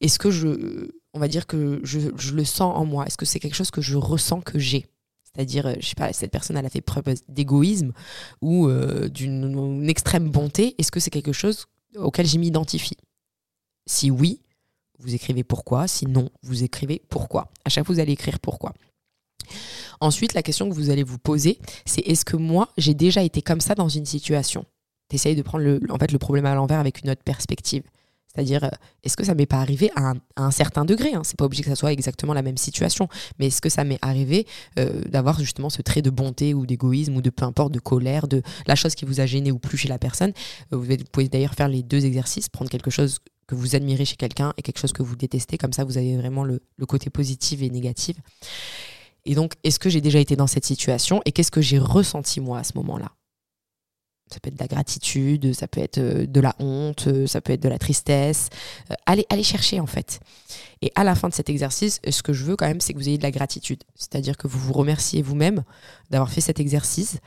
est-ce 0.00 0.18
que 0.18 0.30
je, 0.30 0.90
on 1.14 1.18
va 1.18 1.28
dire 1.28 1.46
que 1.46 1.80
je 1.84 2.34
le 2.34 2.44
sens 2.44 2.76
en 2.76 2.84
moi? 2.84 3.06
Est-ce 3.06 3.16
que 3.16 3.26
c'est 3.26 3.40
quelque 3.40 3.56
chose 3.56 3.70
que 3.70 3.80
je 3.80 3.96
ressens 3.96 4.42
que 4.42 4.58
j'ai? 4.58 4.86
C'est-à-dire, 5.38 5.66
euh, 5.66 5.74
je 5.78 5.86
sais 5.86 5.94
pas, 5.94 6.12
cette 6.12 6.32
personne, 6.32 6.56
a 6.56 6.68
fait 6.68 6.80
preuve 6.80 7.04
d'égoïsme 7.28 7.92
ou 8.42 8.66
euh, 8.66 9.08
d'une 9.08 9.88
extrême 9.88 10.28
bonté. 10.30 10.74
Est-ce 10.78 10.90
que 10.90 10.98
c'est 10.98 11.10
quelque 11.10 11.32
chose 11.32 11.66
auquel 11.94 12.26
je 12.26 12.38
m'identifie? 12.38 12.96
Si 13.86 14.10
oui, 14.10 14.40
vous 14.98 15.14
écrivez 15.14 15.44
pourquoi. 15.44 15.86
Si 15.86 16.06
non, 16.06 16.28
vous 16.42 16.64
écrivez 16.64 17.00
pourquoi. 17.08 17.52
À 17.64 17.70
chaque 17.70 17.86
fois, 17.86 17.94
vous 17.94 18.00
allez 18.00 18.14
écrire 18.14 18.40
pourquoi. 18.40 18.74
Ensuite, 20.00 20.34
la 20.34 20.42
question 20.42 20.68
que 20.68 20.74
vous 20.74 20.90
allez 20.90 21.04
vous 21.04 21.18
poser, 21.18 21.60
c'est 21.86 22.00
est-ce 22.00 22.24
que 22.24 22.36
moi, 22.36 22.70
j'ai 22.76 22.94
déjà 22.94 23.22
été 23.22 23.40
comme 23.40 23.60
ça 23.60 23.76
dans 23.76 23.88
une 23.88 24.06
situation? 24.06 24.64
T'essayes 25.08 25.36
de 25.36 25.42
prendre 25.42 25.64
le 25.64 26.18
problème 26.18 26.46
à 26.46 26.54
l'envers 26.56 26.80
avec 26.80 27.04
une 27.04 27.10
autre 27.10 27.22
perspective. 27.22 27.84
C'est-à-dire, 28.34 28.64
euh, 28.64 28.68
est-ce 29.02 29.16
que 29.16 29.24
ça 29.24 29.34
m'est 29.34 29.46
pas 29.46 29.58
arrivé 29.58 29.90
à 29.96 30.12
un, 30.36 30.50
certain 30.50 30.84
degré 30.84 31.14
hein? 31.14 31.22
C'est 31.24 31.36
pas 31.36 31.44
obligé 31.44 31.62
que 31.62 31.70
ça 31.70 31.76
soit 31.76 31.92
exactement 31.92 32.34
la 32.34 32.42
même 32.42 32.56
situation, 32.56 33.08
mais 33.38 33.46
est-ce 33.46 33.60
que 33.60 33.68
ça 33.68 33.84
m'est 33.84 33.98
arrivé 34.02 34.46
euh, 34.78 35.02
d'avoir 35.06 35.38
justement 35.40 35.70
ce 35.70 35.82
trait 35.82 36.02
de 36.02 36.10
bonté 36.10 36.54
ou 36.54 36.66
d'égoïsme 36.66 37.16
ou 37.16 37.22
de 37.22 37.30
peu 37.30 37.44
importe, 37.44 37.72
de 37.72 37.80
colère, 37.80 38.28
de 38.28 38.42
la 38.66 38.74
chose 38.74 38.94
qui 38.94 39.04
vous 39.04 39.20
a 39.20 39.26
gêné 39.26 39.50
ou 39.50 39.58
plus 39.58 39.78
chez 39.78 39.88
la 39.88 39.98
personne? 39.98 40.32
Euh, 40.72 40.76
vous, 40.76 40.86
pouvez 41.10 41.28
d'ailleurs 41.28 41.54
faire 41.54 41.68
les 41.68 41.82
deux 41.82 42.04
exercices, 42.04 42.48
prendre 42.48 42.70
quelque 42.70 42.90
chose 42.90 43.18
que 43.46 43.54
vous 43.54 43.74
admirez 43.74 44.04
chez 44.04 44.16
quelqu'un 44.16 44.52
et 44.58 44.62
quelque 44.62 44.78
chose 44.78 44.92
que 44.92 45.02
vous 45.02 45.16
détestez, 45.16 45.56
comme 45.56 45.72
ça 45.72 45.84
vous 45.84 45.96
avez 45.96 46.16
vraiment 46.16 46.44
le, 46.44 46.60
le 46.76 46.86
côté 46.86 47.08
positif 47.08 47.62
et 47.62 47.70
négatif. 47.70 48.16
Et 49.24 49.34
donc, 49.34 49.54
est-ce 49.64 49.78
que 49.78 49.90
j'ai 49.90 50.00
déjà 50.00 50.18
été 50.18 50.36
dans 50.36 50.46
cette 50.46 50.64
situation 50.64 51.22
et 51.24 51.32
qu'est-ce 51.32 51.50
que 51.50 51.60
j'ai 51.60 51.78
ressenti 51.78 52.40
moi 52.40 52.58
à 52.58 52.64
ce 52.64 52.72
moment-là? 52.76 53.12
Ça 54.30 54.40
peut 54.40 54.48
être 54.48 54.56
de 54.56 54.62
la 54.62 54.68
gratitude, 54.68 55.54
ça 55.54 55.68
peut 55.68 55.80
être 55.80 55.98
euh, 55.98 56.26
de 56.26 56.40
la 56.40 56.54
honte, 56.58 57.06
euh, 57.06 57.26
ça 57.26 57.40
peut 57.40 57.52
être 57.52 57.62
de 57.62 57.68
la 57.68 57.78
tristesse. 57.78 58.48
Euh, 58.90 58.94
allez, 59.06 59.26
allez 59.30 59.42
chercher 59.42 59.80
en 59.80 59.86
fait. 59.86 60.20
Et 60.82 60.92
à 60.94 61.04
la 61.04 61.14
fin 61.14 61.28
de 61.28 61.34
cet 61.34 61.48
exercice, 61.48 62.00
ce 62.08 62.22
que 62.22 62.32
je 62.32 62.44
veux 62.44 62.56
quand 62.56 62.66
même, 62.66 62.80
c'est 62.80 62.92
que 62.92 62.98
vous 62.98 63.08
ayez 63.08 63.18
de 63.18 63.22
la 63.22 63.30
gratitude. 63.30 63.82
C'est-à-dire 63.94 64.36
que 64.36 64.46
vous 64.46 64.58
vous 64.58 64.72
remerciez 64.72 65.22
vous-même 65.22 65.64
d'avoir 66.10 66.30
fait 66.30 66.40
cet 66.40 66.60
exercice, 66.60 67.18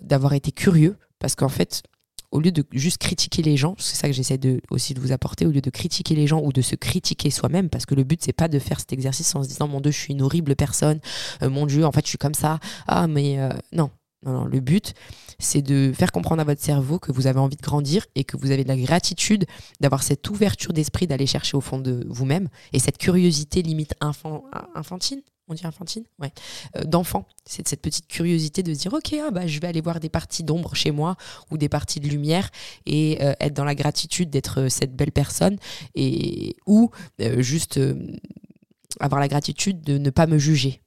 d'avoir 0.00 0.34
été 0.34 0.52
curieux, 0.52 0.96
parce 1.18 1.34
qu'en 1.34 1.48
fait, 1.48 1.82
au 2.30 2.40
lieu 2.40 2.50
de 2.50 2.64
juste 2.72 2.98
critiquer 2.98 3.42
les 3.42 3.56
gens, 3.56 3.74
c'est 3.78 3.96
ça 3.96 4.08
que 4.08 4.14
j'essaie 4.14 4.38
de, 4.38 4.60
aussi 4.70 4.94
de 4.94 5.00
vous 5.00 5.12
apporter, 5.12 5.46
au 5.46 5.50
lieu 5.50 5.60
de 5.60 5.70
critiquer 5.70 6.14
les 6.14 6.26
gens 6.26 6.40
ou 6.40 6.52
de 6.52 6.62
se 6.62 6.74
critiquer 6.74 7.30
soi-même, 7.30 7.68
parce 7.68 7.86
que 7.86 7.94
le 7.94 8.04
but, 8.04 8.20
c'est 8.22 8.32
pas 8.32 8.48
de 8.48 8.58
faire 8.58 8.80
cet 8.80 8.92
exercice 8.92 9.34
en 9.34 9.42
se 9.42 9.48
disant, 9.48 9.68
mon 9.68 9.80
Dieu, 9.80 9.92
je 9.92 9.98
suis 9.98 10.14
une 10.14 10.22
horrible 10.22 10.56
personne, 10.56 11.00
mon 11.42 11.66
Dieu, 11.66 11.84
en 11.84 11.92
fait, 11.92 12.04
je 12.04 12.08
suis 12.08 12.18
comme 12.18 12.34
ça. 12.34 12.58
Ah, 12.86 13.06
mais 13.06 13.38
euh, 13.38 13.50
non. 13.72 13.90
Non, 14.24 14.32
non, 14.32 14.44
le 14.44 14.60
but, 14.60 14.94
c'est 15.38 15.62
de 15.62 15.92
faire 15.94 16.12
comprendre 16.12 16.40
à 16.40 16.44
votre 16.44 16.60
cerveau 16.60 16.98
que 16.98 17.10
vous 17.10 17.26
avez 17.26 17.40
envie 17.40 17.56
de 17.56 17.62
grandir 17.62 18.06
et 18.14 18.24
que 18.24 18.36
vous 18.36 18.50
avez 18.50 18.62
de 18.62 18.68
la 18.68 18.76
gratitude 18.76 19.46
d'avoir 19.80 20.02
cette 20.02 20.28
ouverture 20.30 20.72
d'esprit 20.72 21.06
d'aller 21.06 21.26
chercher 21.26 21.56
au 21.56 21.60
fond 21.60 21.78
de 21.78 22.06
vous-même 22.08 22.48
et 22.72 22.78
cette 22.78 22.98
curiosité 22.98 23.62
limite 23.62 23.94
enfant, 24.00 24.44
infantile, 24.74 25.22
on 25.48 25.54
dit 25.54 25.66
infantile 25.66 26.04
Ouais. 26.20 26.32
Euh, 26.76 26.84
d'enfant. 26.84 27.26
C'est 27.44 27.66
cette 27.66 27.82
petite 27.82 28.06
curiosité 28.06 28.62
de 28.62 28.72
se 28.74 28.78
dire, 28.78 28.92
ok, 28.92 29.14
ah 29.26 29.30
bah, 29.30 29.46
je 29.46 29.60
vais 29.60 29.68
aller 29.68 29.80
voir 29.80 30.00
des 30.00 30.08
parties 30.08 30.44
d'ombre 30.44 30.74
chez 30.74 30.90
moi 30.90 31.16
ou 31.50 31.58
des 31.58 31.68
parties 31.68 32.00
de 32.00 32.08
lumière 32.08 32.50
et 32.86 33.18
euh, 33.22 33.34
être 33.40 33.54
dans 33.54 33.64
la 33.64 33.74
gratitude 33.74 34.30
d'être 34.30 34.62
euh, 34.62 34.68
cette 34.68 34.94
belle 34.94 35.12
personne 35.12 35.56
et 35.94 36.56
ou 36.66 36.90
juste 37.38 37.80
avoir 39.00 39.20
la 39.20 39.28
gratitude 39.28 39.82
de 39.82 39.98
ne 39.98 40.10
pas 40.10 40.26
me 40.26 40.38
juger, 40.38 40.82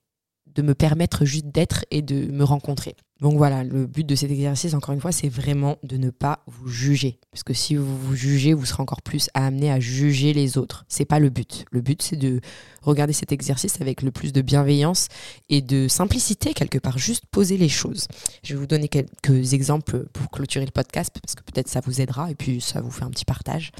de 0.47 0.61
me 0.61 0.73
permettre 0.73 1.25
juste 1.25 1.47
d'être 1.47 1.85
et 1.91 2.01
de 2.01 2.31
me 2.31 2.43
rencontrer. 2.43 2.95
Donc 3.21 3.37
voilà, 3.37 3.63
le 3.63 3.85
but 3.85 4.05
de 4.05 4.13
cet 4.13 4.29
exercice, 4.29 4.73
encore 4.73 4.93
une 4.93 4.99
fois, 4.99 5.13
c'est 5.13 5.29
vraiment 5.29 5.77
de 5.83 5.95
ne 5.95 6.09
pas 6.09 6.43
vous 6.47 6.67
juger. 6.67 7.19
Parce 7.31 7.43
que 7.43 7.53
si 7.53 7.75
vous 7.75 7.97
vous 7.97 8.15
jugez, 8.15 8.53
vous 8.53 8.65
serez 8.65 8.83
encore 8.83 9.01
plus 9.01 9.29
amené 9.33 9.71
à 9.71 9.79
juger 9.79 10.33
les 10.33 10.57
autres. 10.57 10.83
C'est 10.89 11.05
pas 11.05 11.19
le 11.19 11.29
but. 11.29 11.65
Le 11.71 11.79
but, 11.79 12.01
c'est 12.01 12.17
de 12.17 12.41
regarder 12.81 13.13
cet 13.13 13.31
exercice 13.31 13.79
avec 13.79 14.01
le 14.01 14.11
plus 14.11 14.33
de 14.33 14.41
bienveillance 14.41 15.07
et 15.49 15.61
de 15.61 15.87
simplicité, 15.87 16.53
quelque 16.53 16.77
part. 16.77 16.97
Juste 16.97 17.25
poser 17.31 17.57
les 17.57 17.69
choses. 17.69 18.07
Je 18.43 18.53
vais 18.53 18.59
vous 18.59 18.67
donner 18.67 18.89
quelques 18.89 19.53
exemples 19.53 20.05
pour 20.11 20.29
clôturer 20.29 20.65
le 20.65 20.71
podcast, 20.71 21.15
parce 21.21 21.35
que 21.35 21.43
peut-être 21.43 21.69
ça 21.69 21.79
vous 21.85 22.01
aidera 22.01 22.29
et 22.31 22.35
puis 22.35 22.59
ça 22.59 22.81
vous 22.81 22.91
fait 22.91 23.05
un 23.05 23.11
petit 23.11 23.25
partage 23.25 23.71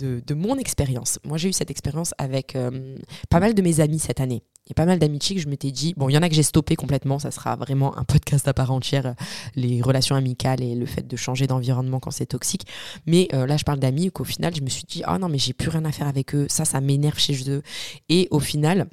de, 0.00 0.34
mon 0.34 0.56
expérience. 0.56 1.18
Moi, 1.24 1.36
j'ai 1.36 1.50
eu 1.50 1.52
cette 1.52 1.70
expérience 1.70 2.14
avec 2.16 2.56
euh, 2.56 2.96
pas 3.28 3.38
mal 3.38 3.54
de 3.54 3.62
mes 3.62 3.80
amis 3.80 3.98
cette 3.98 4.18
année. 4.18 4.42
Il 4.66 4.70
y 4.70 4.72
a 4.72 4.74
pas 4.74 4.86
mal 4.86 4.98
d'amitiés 4.98 5.34
que 5.34 5.42
je 5.42 5.48
m'étais 5.48 5.72
dit, 5.72 5.92
bon, 5.96 6.08
il 6.08 6.12
y 6.12 6.18
en 6.18 6.22
a 6.22 6.28
que 6.28 6.34
j'ai 6.34 6.44
stoppé 6.44 6.76
complètement, 6.76 7.18
ça 7.18 7.30
sera 7.30 7.56
vraiment 7.56 7.96
un 7.98 8.04
podcast 8.04 8.46
à 8.46 8.54
part 8.54 8.61
entière, 8.70 9.06
euh, 9.06 9.12
les 9.56 9.82
relations 9.82 10.16
amicales 10.16 10.62
et 10.62 10.74
le 10.74 10.86
fait 10.86 11.06
de 11.06 11.16
changer 11.16 11.46
d'environnement 11.46 12.00
quand 12.00 12.10
c'est 12.10 12.26
toxique. 12.26 12.66
Mais 13.06 13.28
euh, 13.32 13.46
là, 13.46 13.56
je 13.56 13.64
parle 13.64 13.78
d'amis 13.78 14.10
qu'au 14.10 14.24
final, 14.24 14.54
je 14.54 14.62
me 14.62 14.68
suis 14.68 14.84
dit, 14.84 15.02
oh 15.08 15.18
non, 15.18 15.28
mais 15.28 15.38
j'ai 15.38 15.52
plus 15.52 15.68
rien 15.68 15.84
à 15.84 15.92
faire 15.92 16.06
avec 16.06 16.34
eux, 16.34 16.46
ça, 16.48 16.64
ça 16.64 16.80
m'énerve 16.80 17.18
chez 17.18 17.50
eux. 17.50 17.62
Et 18.08 18.28
au 18.30 18.40
final, 18.40 18.88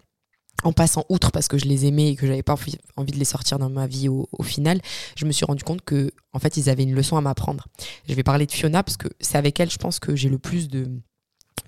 en 0.64 0.74
passant 0.74 1.06
outre 1.10 1.32
parce 1.32 1.48
que 1.48 1.58
je 1.58 1.66
les 1.66 1.86
aimais 1.86 2.10
et 2.10 2.16
que 2.16 2.28
j'avais 2.28 2.44
pas 2.44 2.56
envie 2.98 3.12
de 3.12 3.18
les 3.18 3.26
sortir 3.26 3.60
dans 3.60 3.70
ma 3.70 3.88
vie 3.88 4.10
au, 4.10 4.28
au, 4.32 4.44
final, 4.44 4.82
je 5.16 5.26
me 5.26 5.32
suis 5.32 5.46
rendu 5.46 5.64
compte 5.64 5.82
que 5.82 6.12
en 6.34 6.40
fait 6.40 6.58
ils 6.58 6.70
avaient 6.70 6.84
une 6.84 6.94
leçon 6.94 7.18
à 7.18 7.22
m'apprendre. 7.22 7.68
Je 8.08 8.14
vais 8.14 8.24
parler 8.24 8.46
de 8.46 8.52
Fiona 8.52 8.84
parce 8.84 8.98
que 8.98 9.08
c'est 9.20 9.38
avec 9.38 9.60
elle, 9.60 9.70
je 9.70 9.78
pense 9.78 10.00
que 10.00 10.16
j'ai 10.16 10.30
le 10.30 10.40
plus 10.40 10.68
de 10.68 10.90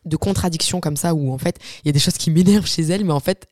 de 0.06 0.18
contradictions 0.18 0.82
comme 0.82 0.98
ça 0.98 1.14
où 1.14 1.32
en 1.32 1.38
fait 1.38 1.60
il 1.84 1.88
y 1.88 1.90
a 1.90 1.92
des 1.92 2.00
choses 2.00 2.18
qui 2.18 2.32
m'énervent 2.32 2.66
chez 2.66 2.82
elle 2.82 3.06
mais 3.06 3.14
en 3.14 3.20
fait 3.20 3.48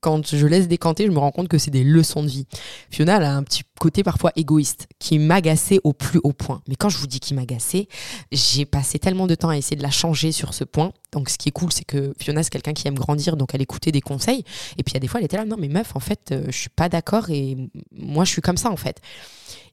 quand 0.00 0.34
je 0.34 0.46
laisse 0.46 0.68
décanter 0.68 1.06
je 1.06 1.10
me 1.10 1.18
rends 1.18 1.30
compte 1.30 1.48
que 1.48 1.58
c'est 1.58 1.70
des 1.70 1.84
leçons 1.84 2.22
de 2.22 2.28
vie. 2.28 2.46
Fiona 2.90 3.16
elle 3.16 3.24
a 3.24 3.34
un 3.34 3.42
petit 3.42 3.62
côté 3.80 4.02
parfois 4.02 4.32
égoïste 4.36 4.88
qui 4.98 5.18
m'agaçait 5.18 5.80
au 5.84 5.92
plus 5.92 6.20
haut 6.22 6.32
point. 6.32 6.62
Mais 6.68 6.76
quand 6.76 6.88
je 6.88 6.98
vous 6.98 7.06
dis 7.06 7.20
qu'il 7.20 7.36
m'agaçait 7.36 7.88
j'ai 8.32 8.64
passé 8.64 8.98
tellement 8.98 9.26
de 9.26 9.34
temps 9.34 9.48
à 9.48 9.56
essayer 9.56 9.76
de 9.76 9.82
la 9.82 9.90
changer 9.90 10.32
sur 10.32 10.54
ce 10.54 10.64
point. 10.64 10.92
Donc 11.12 11.28
ce 11.28 11.38
qui 11.38 11.48
est 11.48 11.52
cool 11.52 11.72
c'est 11.72 11.84
que 11.84 12.14
Fiona 12.20 12.42
c'est 12.42 12.50
quelqu'un 12.50 12.72
qui 12.74 12.86
aime 12.88 12.98
grandir 12.98 13.36
donc 13.36 13.54
elle 13.54 13.62
écoutait 13.62 13.92
des 13.92 14.00
conseils. 14.00 14.44
Et 14.76 14.82
puis 14.82 14.92
il 14.92 14.94
y 14.94 14.96
a 14.96 15.00
des 15.00 15.08
fois 15.08 15.20
elle 15.20 15.26
était 15.26 15.36
là 15.36 15.44
non 15.44 15.56
mais 15.58 15.68
meuf 15.68 15.94
en 15.94 16.00
fait 16.00 16.32
euh, 16.32 16.44
je 16.48 16.56
suis 16.56 16.70
pas 16.70 16.88
d'accord 16.88 17.30
et 17.30 17.56
moi 17.92 18.24
je 18.24 18.30
suis 18.30 18.42
comme 18.42 18.56
ça 18.56 18.70
en 18.70 18.76
fait. 18.76 19.00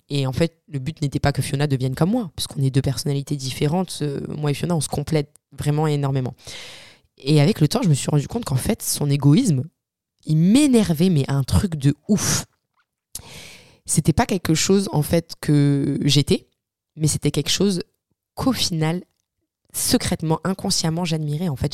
Et 0.08 0.28
en 0.28 0.34
fait, 0.34 0.62
le 0.68 0.78
but 0.78 1.02
n'était 1.02 1.20
pas 1.20 1.32
que 1.32 1.42
Fiona 1.42 1.66
devienne 1.66 1.96
comme 1.96 2.12
moi, 2.12 2.30
puisqu'on 2.36 2.62
est 2.62 2.70
deux 2.70 2.82
personnalités 2.82 3.36
différentes. 3.36 4.04
Moi 4.28 4.52
et 4.52 4.54
Fiona, 4.54 4.76
on 4.76 4.82
se 4.82 4.88
complète 4.88 5.34
vraiment 5.52 5.88
énormément. 5.88 6.36
Et 7.18 7.42
avec 7.42 7.62
le 7.62 7.68
temps, 7.68 7.82
je 7.82 7.90
me 7.90 7.94
suis 7.94 8.10
rendu 8.10 8.28
compte 8.28 8.46
qu'en 8.46 8.56
fait, 8.56 8.82
son 8.82 9.10
égoïsme, 9.10 9.64
il 10.26 10.38
m'énervait, 10.38 11.10
mais 11.10 11.26
un 11.28 11.44
truc 11.44 11.76
de 11.76 11.96
ouf. 12.08 12.46
C'était 13.86 14.14
pas 14.14 14.26
quelque 14.26 14.56
chose, 14.56 14.90
en 14.92 15.02
fait, 15.02 15.34
que 15.42 16.00
j'étais, 16.04 16.48
mais 16.96 17.08
c'était 17.08 17.32
quelque 17.32 17.52
chose 17.52 17.84
qu'au 18.34 18.52
final, 18.52 19.04
secrètement, 19.74 20.40
inconsciemment, 20.44 21.06
j'admirais. 21.06 21.50
En 21.50 21.56
fait, 21.56 21.72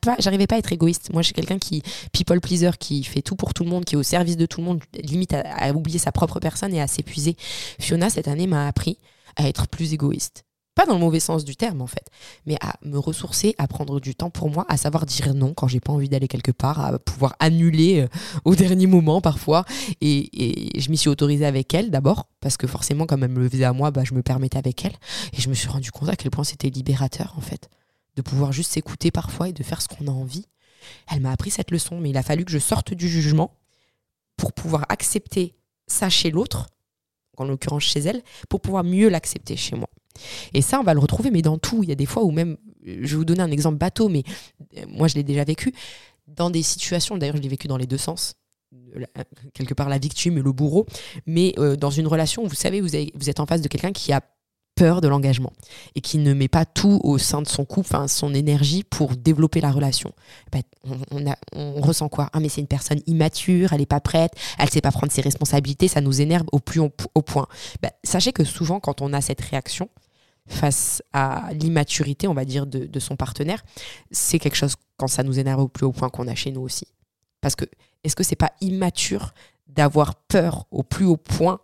pas, 0.00 0.16
j'arrivais 0.18 0.46
pas 0.46 0.56
à 0.56 0.58
être 0.58 0.72
égoïste. 0.72 1.10
Moi, 1.12 1.22
je 1.22 1.26
suis 1.26 1.34
quelqu'un 1.34 1.58
qui 1.58 1.82
people 2.12 2.40
pleaser, 2.40 2.72
qui 2.78 3.04
fait 3.04 3.22
tout 3.22 3.36
pour 3.36 3.54
tout 3.54 3.64
le 3.64 3.70
monde, 3.70 3.84
qui 3.84 3.94
est 3.94 3.98
au 3.98 4.02
service 4.02 4.36
de 4.36 4.46
tout 4.46 4.60
le 4.60 4.66
monde, 4.66 4.82
limite 5.02 5.32
à 5.32 5.72
oublier 5.72 5.98
sa 5.98 6.12
propre 6.12 6.40
personne 6.40 6.74
et 6.74 6.80
à 6.80 6.86
s'épuiser. 6.86 7.36
Fiona 7.80 8.10
cette 8.10 8.28
année 8.28 8.46
m'a 8.46 8.66
appris 8.66 8.98
à 9.36 9.48
être 9.48 9.68
plus 9.68 9.94
égoïste 9.94 10.44
pas 10.78 10.86
dans 10.86 10.94
le 10.94 11.00
mauvais 11.00 11.18
sens 11.18 11.44
du 11.44 11.56
terme 11.56 11.82
en 11.82 11.88
fait, 11.88 12.08
mais 12.46 12.56
à 12.60 12.76
me 12.84 13.00
ressourcer, 13.00 13.52
à 13.58 13.66
prendre 13.66 13.98
du 13.98 14.14
temps 14.14 14.30
pour 14.30 14.48
moi, 14.48 14.64
à 14.68 14.76
savoir 14.76 15.06
dire 15.06 15.34
non 15.34 15.52
quand 15.52 15.66
j'ai 15.66 15.80
pas 15.80 15.92
envie 15.92 16.08
d'aller 16.08 16.28
quelque 16.28 16.52
part, 16.52 16.78
à 16.78 17.00
pouvoir 17.00 17.34
annuler 17.40 18.02
euh, 18.02 18.08
au 18.44 18.54
dernier 18.54 18.86
moment 18.86 19.20
parfois. 19.20 19.64
Et, 20.00 20.70
je 20.78 20.90
m'y 20.90 20.96
suis 20.96 21.08
autorisée 21.08 21.46
avec 21.46 21.74
elle 21.74 21.90
d'abord, 21.90 22.28
parce 22.40 22.56
que 22.56 22.68
forcément, 22.68 23.06
comme 23.06 23.24
elle 23.24 23.32
me 23.32 23.40
le 23.40 23.48
faisait 23.48 23.64
à 23.64 23.72
moi, 23.72 23.90
bah, 23.90 24.04
je 24.04 24.14
me 24.14 24.22
permettais 24.22 24.56
avec 24.56 24.84
elle. 24.84 24.94
Et 25.32 25.40
je 25.40 25.48
me 25.48 25.54
suis 25.54 25.68
rendu 25.68 25.90
compte 25.90 26.10
à 26.10 26.14
quel 26.14 26.30
point 26.30 26.44
c'était 26.44 26.70
libérateur 26.70 27.34
en 27.36 27.40
fait, 27.40 27.68
de 28.14 28.22
pouvoir 28.22 28.52
juste 28.52 28.70
s'écouter 28.70 29.10
parfois 29.10 29.48
et 29.48 29.52
de 29.52 29.64
faire 29.64 29.82
ce 29.82 29.88
qu'on 29.88 30.06
a 30.06 30.12
envie. 30.12 30.46
Elle 31.10 31.18
m'a 31.20 31.32
appris 31.32 31.50
cette 31.50 31.72
leçon, 31.72 31.98
mais 31.98 32.10
il 32.10 32.16
a 32.16 32.22
fallu 32.22 32.44
que 32.44 32.52
je 32.52 32.58
sorte 32.58 32.94
du 32.94 33.08
jugement 33.08 33.56
pour 34.36 34.52
pouvoir 34.52 34.86
accepter 34.90 35.56
ça 35.88 36.08
chez 36.08 36.30
l'autre, 36.30 36.68
en 37.40 37.44
l'occurrence 37.44 37.84
chez 37.84 38.00
elle, 38.00 38.22
pour 38.48 38.60
pouvoir 38.60 38.84
mieux 38.84 39.08
l'accepter 39.08 39.56
chez 39.56 39.76
moi. 39.76 39.88
Et 40.54 40.62
ça, 40.62 40.80
on 40.80 40.82
va 40.82 40.94
le 40.94 41.00
retrouver, 41.00 41.30
mais 41.30 41.42
dans 41.42 41.58
tout. 41.58 41.82
Il 41.82 41.88
y 41.88 41.92
a 41.92 41.94
des 41.94 42.06
fois 42.06 42.24
où 42.24 42.30
même, 42.30 42.56
je 42.84 43.00
vais 43.00 43.16
vous 43.16 43.24
donner 43.24 43.42
un 43.42 43.50
exemple 43.50 43.78
bateau, 43.78 44.08
mais 44.08 44.22
euh, 44.76 44.84
moi 44.88 45.08
je 45.08 45.14
l'ai 45.14 45.22
déjà 45.22 45.44
vécu, 45.44 45.72
dans 46.26 46.50
des 46.50 46.62
situations, 46.62 47.16
d'ailleurs 47.16 47.36
je 47.36 47.42
l'ai 47.42 47.48
vécu 47.48 47.68
dans 47.68 47.76
les 47.76 47.86
deux 47.86 47.98
sens, 47.98 48.34
quelque 49.54 49.74
part 49.74 49.88
la 49.88 49.98
victime 49.98 50.38
et 50.38 50.42
le 50.42 50.52
bourreau, 50.52 50.86
mais 51.26 51.54
euh, 51.58 51.76
dans 51.76 51.90
une 51.90 52.06
relation, 52.06 52.46
vous 52.46 52.54
savez, 52.54 52.80
vous 52.80 52.96
êtes 52.96 53.40
en 53.40 53.46
face 53.46 53.62
de 53.62 53.68
quelqu'un 53.68 53.92
qui 53.92 54.12
a 54.12 54.22
peur 54.78 55.00
de 55.00 55.08
l'engagement 55.08 55.52
et 55.96 56.00
qui 56.00 56.18
ne 56.18 56.32
met 56.32 56.46
pas 56.46 56.64
tout 56.64 57.00
au 57.02 57.18
sein 57.18 57.42
de 57.42 57.48
son 57.48 57.64
couple, 57.64 57.96
son 58.06 58.32
énergie 58.32 58.84
pour 58.84 59.16
développer 59.16 59.60
la 59.60 59.72
relation. 59.72 60.12
On, 61.52 61.80
ressent 61.80 62.08
quoi? 62.08 62.30
Ah 62.32 62.38
mais 62.38 62.48
c'est 62.48 62.60
une 62.60 62.68
personne 62.68 63.00
immature, 63.06 63.72
elle 63.72 63.80
n'est 63.80 63.86
pas 63.86 64.00
prête, 64.00 64.32
elle 64.56 64.66
ne 64.66 64.70
sait 64.70 64.80
pas 64.80 64.92
prendre 64.92 65.12
ses 65.12 65.20
responsabilités, 65.20 65.88
ça 65.88 66.00
nous 66.00 66.20
énerve 66.20 66.46
au 66.52 66.60
plus 66.60 66.78
haut, 66.78 66.90
point. 67.22 67.48
Ben, 67.82 67.90
sachez 68.04 68.32
que 68.32 68.44
souvent 68.44 68.78
quand 68.78 69.02
on 69.02 69.12
a 69.12 69.20
cette 69.20 69.40
réaction, 69.40 69.88
face 70.46 71.02
à 71.12 71.50
l'immaturité, 71.52 72.28
on 72.28 72.34
va 72.34 72.44
dire, 72.44 72.66
de, 72.66 73.00
son 73.00 73.16
partenaire, 73.16 73.64
c'est 74.12 74.38
quelque 74.38 74.56
chose, 74.56 74.76
quand 74.96 75.08
ça 75.08 75.24
nous 75.24 75.38
énerve 75.40 75.60
au 75.60 75.68
plus 75.68 75.86
haut 75.86 75.92
point, 75.92 76.08
qu'on 76.08 76.28
a 76.28 76.34
chez 76.34 76.52
nous 76.52 76.62
aussi. 76.62 76.86
Parce 77.40 77.54
que, 77.56 77.64
est-ce 78.04 78.16
que 78.16 78.24
c'est 78.24 78.36
pas 78.36 78.52
immature 78.60 79.34
d'avoir 79.66 80.14
peur 80.14 80.66
au 80.70 80.82
plus 80.82 81.04
haut 81.04 81.18
point 81.18 81.60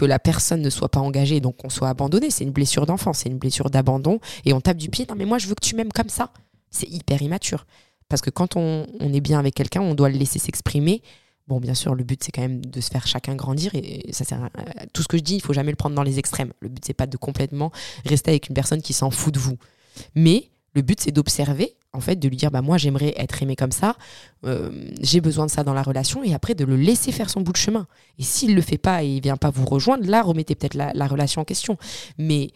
que 0.00 0.04
la 0.06 0.18
personne 0.18 0.62
ne 0.62 0.70
soit 0.70 0.88
pas 0.88 1.00
engagée 1.00 1.40
donc 1.40 1.56
qu'on 1.58 1.70
soit 1.70 1.88
abandonné 1.88 2.30
C'est 2.30 2.44
une 2.44 2.52
blessure 2.52 2.86
d'enfant, 2.86 3.12
c'est 3.12 3.28
une 3.28 3.38
blessure 3.38 3.70
d'abandon 3.70 4.18
et 4.44 4.52
on 4.52 4.60
tape 4.60 4.78
du 4.78 4.88
pied. 4.88 5.06
Non, 5.08 5.14
mais 5.16 5.26
moi, 5.26 5.38
je 5.38 5.46
veux 5.46 5.54
que 5.54 5.64
tu 5.64 5.74
m'aimes 5.74 5.92
comme 5.92 6.08
ça. 6.08 6.32
C'est 6.70 6.88
hyper 6.88 7.20
immature. 7.22 7.66
Parce 8.08 8.22
que 8.22 8.30
quand 8.30 8.56
on 8.56 8.86
est 9.12 9.20
bien 9.20 9.38
avec 9.38 9.54
quelqu'un, 9.54 9.82
on 9.82 9.94
doit 9.94 10.08
le 10.08 10.18
laisser 10.18 10.38
s'exprimer 10.38 11.02
Bon, 11.50 11.58
bien 11.58 11.74
sûr, 11.74 11.96
le 11.96 12.04
but, 12.04 12.22
c'est 12.22 12.30
quand 12.30 12.42
même 12.42 12.64
de 12.64 12.80
se 12.80 12.90
faire 12.90 13.08
chacun 13.08 13.34
grandir. 13.34 13.74
Et 13.74 14.12
ça 14.12 14.24
sert 14.24 14.48
tout 14.92 15.02
ce 15.02 15.08
que 15.08 15.16
je 15.16 15.22
dis, 15.24 15.34
il 15.34 15.42
faut 15.42 15.52
jamais 15.52 15.72
le 15.72 15.76
prendre 15.76 15.96
dans 15.96 16.04
les 16.04 16.20
extrêmes. 16.20 16.52
Le 16.60 16.68
but, 16.68 16.84
c'est 16.86 16.94
pas 16.94 17.08
de 17.08 17.16
complètement 17.16 17.72
rester 18.04 18.30
avec 18.30 18.48
une 18.48 18.54
personne 18.54 18.82
qui 18.82 18.92
s'en 18.92 19.10
fout 19.10 19.34
de 19.34 19.40
vous. 19.40 19.58
Mais 20.14 20.48
le 20.74 20.82
but, 20.82 21.00
c'est 21.00 21.10
d'observer, 21.10 21.76
en 21.92 22.00
fait, 22.00 22.16
de 22.16 22.28
lui 22.28 22.36
dire, 22.36 22.50
bah, 22.50 22.62
moi, 22.62 22.78
j'aimerais 22.78 23.12
être 23.16 23.42
aimé 23.42 23.56
comme 23.56 23.72
ça. 23.72 23.96
Euh, 24.44 24.70
j'ai 25.00 25.20
besoin 25.20 25.46
de 25.46 25.50
ça 25.50 25.64
dans 25.64 25.74
la 25.74 25.82
relation. 25.82 26.22
Et 26.22 26.34
après, 26.34 26.54
de 26.54 26.64
le 26.64 26.76
laisser 26.76 27.12
faire 27.12 27.28
son 27.30 27.40
bout 27.40 27.52
de 27.52 27.56
chemin. 27.56 27.86
Et 28.18 28.22
s'il 28.22 28.54
le 28.54 28.62
fait 28.62 28.78
pas 28.78 29.02
et 29.02 29.08
il 29.08 29.22
vient 29.22 29.36
pas 29.36 29.50
vous 29.50 29.66
rejoindre, 29.66 30.08
là, 30.08 30.22
remettez 30.22 30.54
peut-être 30.54 30.74
la, 30.74 30.92
la 30.94 31.06
relation 31.06 31.42
en 31.42 31.44
question. 31.44 31.76
Mais 32.18 32.52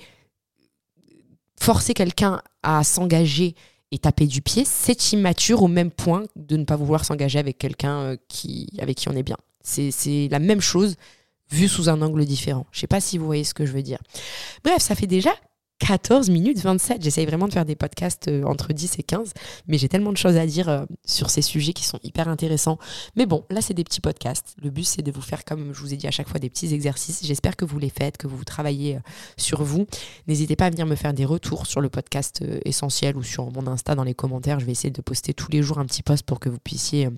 forcer 1.58 1.94
quelqu'un 1.94 2.40
à 2.62 2.84
s'engager 2.84 3.54
et 3.90 3.98
taper 3.98 4.26
du 4.26 4.42
pied, 4.42 4.64
c'est 4.64 5.12
immature 5.12 5.62
au 5.62 5.68
même 5.68 5.90
point 5.90 6.24
de 6.36 6.56
ne 6.56 6.64
pas 6.64 6.76
vouloir 6.76 7.04
s'engager 7.04 7.38
avec 7.38 7.58
quelqu'un 7.58 7.98
euh, 8.00 8.16
qui, 8.28 8.68
avec 8.80 8.96
qui 8.96 9.08
on 9.08 9.12
est 9.12 9.22
bien. 9.22 9.36
C'est 9.62 10.28
la 10.30 10.40
même 10.40 10.60
chose 10.60 10.96
vu 11.50 11.68
sous 11.68 11.88
un 11.88 12.02
angle 12.02 12.24
différent. 12.26 12.66
Je 12.70 12.80
sais 12.80 12.86
pas 12.86 13.00
si 13.00 13.16
vous 13.18 13.24
voyez 13.24 13.44
ce 13.44 13.54
que 13.54 13.64
je 13.64 13.72
veux 13.72 13.82
dire. 13.82 13.98
Bref, 14.62 14.82
ça 14.82 14.94
fait 14.94 15.06
déjà 15.06 15.30
14 15.80 16.30
minutes 16.30 16.60
27. 16.60 17.02
J'essaye 17.02 17.26
vraiment 17.26 17.48
de 17.48 17.52
faire 17.52 17.64
des 17.64 17.74
podcasts 17.74 18.28
euh, 18.28 18.44
entre 18.44 18.72
10 18.72 18.98
et 18.98 19.02
15, 19.02 19.32
mais 19.66 19.76
j'ai 19.76 19.88
tellement 19.88 20.12
de 20.12 20.16
choses 20.16 20.36
à 20.36 20.46
dire 20.46 20.68
euh, 20.68 20.84
sur 21.04 21.30
ces 21.30 21.42
sujets 21.42 21.72
qui 21.72 21.84
sont 21.84 21.98
hyper 22.02 22.28
intéressants. 22.28 22.78
Mais 23.16 23.26
bon, 23.26 23.44
là, 23.50 23.60
c'est 23.60 23.74
des 23.74 23.84
petits 23.84 24.00
podcasts. 24.00 24.54
Le 24.62 24.70
but, 24.70 24.84
c'est 24.84 25.02
de 25.02 25.10
vous 25.10 25.20
faire, 25.20 25.44
comme 25.44 25.74
je 25.74 25.80
vous 25.80 25.92
ai 25.92 25.96
dit 25.96 26.06
à 26.06 26.10
chaque 26.10 26.28
fois, 26.28 26.38
des 26.38 26.48
petits 26.48 26.72
exercices. 26.72 27.20
J'espère 27.24 27.56
que 27.56 27.64
vous 27.64 27.78
les 27.78 27.90
faites, 27.90 28.16
que 28.16 28.26
vous 28.26 28.44
travaillez 28.44 28.96
euh, 28.96 29.00
sur 29.36 29.62
vous. 29.62 29.86
N'hésitez 30.28 30.56
pas 30.56 30.66
à 30.66 30.70
venir 30.70 30.86
me 30.86 30.94
faire 30.94 31.12
des 31.12 31.24
retours 31.24 31.66
sur 31.66 31.80
le 31.80 31.88
podcast 31.88 32.44
essentiel 32.64 33.16
ou 33.16 33.22
sur 33.22 33.50
mon 33.50 33.66
Insta 33.66 33.94
dans 33.94 34.04
les 34.04 34.14
commentaires. 34.14 34.60
Je 34.60 34.66
vais 34.66 34.72
essayer 34.72 34.90
de 34.90 35.02
poster 35.02 35.34
tous 35.34 35.50
les 35.50 35.62
jours 35.62 35.78
un 35.78 35.86
petit 35.86 36.02
post 36.02 36.24
pour 36.24 36.40
que 36.40 36.48
vous 36.48 36.58
puissiez 36.58 37.08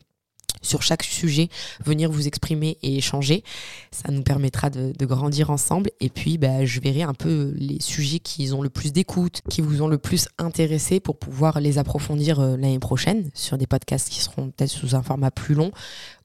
sur 0.66 0.82
chaque 0.82 1.02
sujet, 1.02 1.48
venir 1.84 2.10
vous 2.10 2.26
exprimer 2.26 2.78
et 2.82 2.98
échanger. 2.98 3.42
Ça 3.90 4.10
nous 4.10 4.22
permettra 4.22 4.70
de, 4.70 5.06
grandir 5.06 5.50
ensemble. 5.50 5.90
Et 6.00 6.08
puis, 6.08 6.36
bah, 6.36 6.64
je 6.64 6.80
verrai 6.80 7.02
un 7.02 7.14
peu 7.14 7.52
les 7.56 7.80
sujets 7.80 8.18
qui 8.18 8.52
ont 8.52 8.62
le 8.62 8.70
plus 8.70 8.92
d'écoute, 8.92 9.42
qui 9.48 9.60
vous 9.60 9.82
ont 9.82 9.88
le 9.88 9.98
plus 9.98 10.28
intéressé 10.38 10.98
pour 11.00 11.18
pouvoir 11.18 11.60
les 11.60 11.78
approfondir 11.78 12.40
euh, 12.40 12.56
l'année 12.56 12.80
prochaine 12.80 13.30
sur 13.34 13.56
des 13.56 13.66
podcasts 13.66 14.08
qui 14.08 14.20
seront 14.20 14.50
peut-être 14.50 14.70
sous 14.70 14.96
un 14.96 15.02
format 15.02 15.30
plus 15.30 15.54
long 15.54 15.70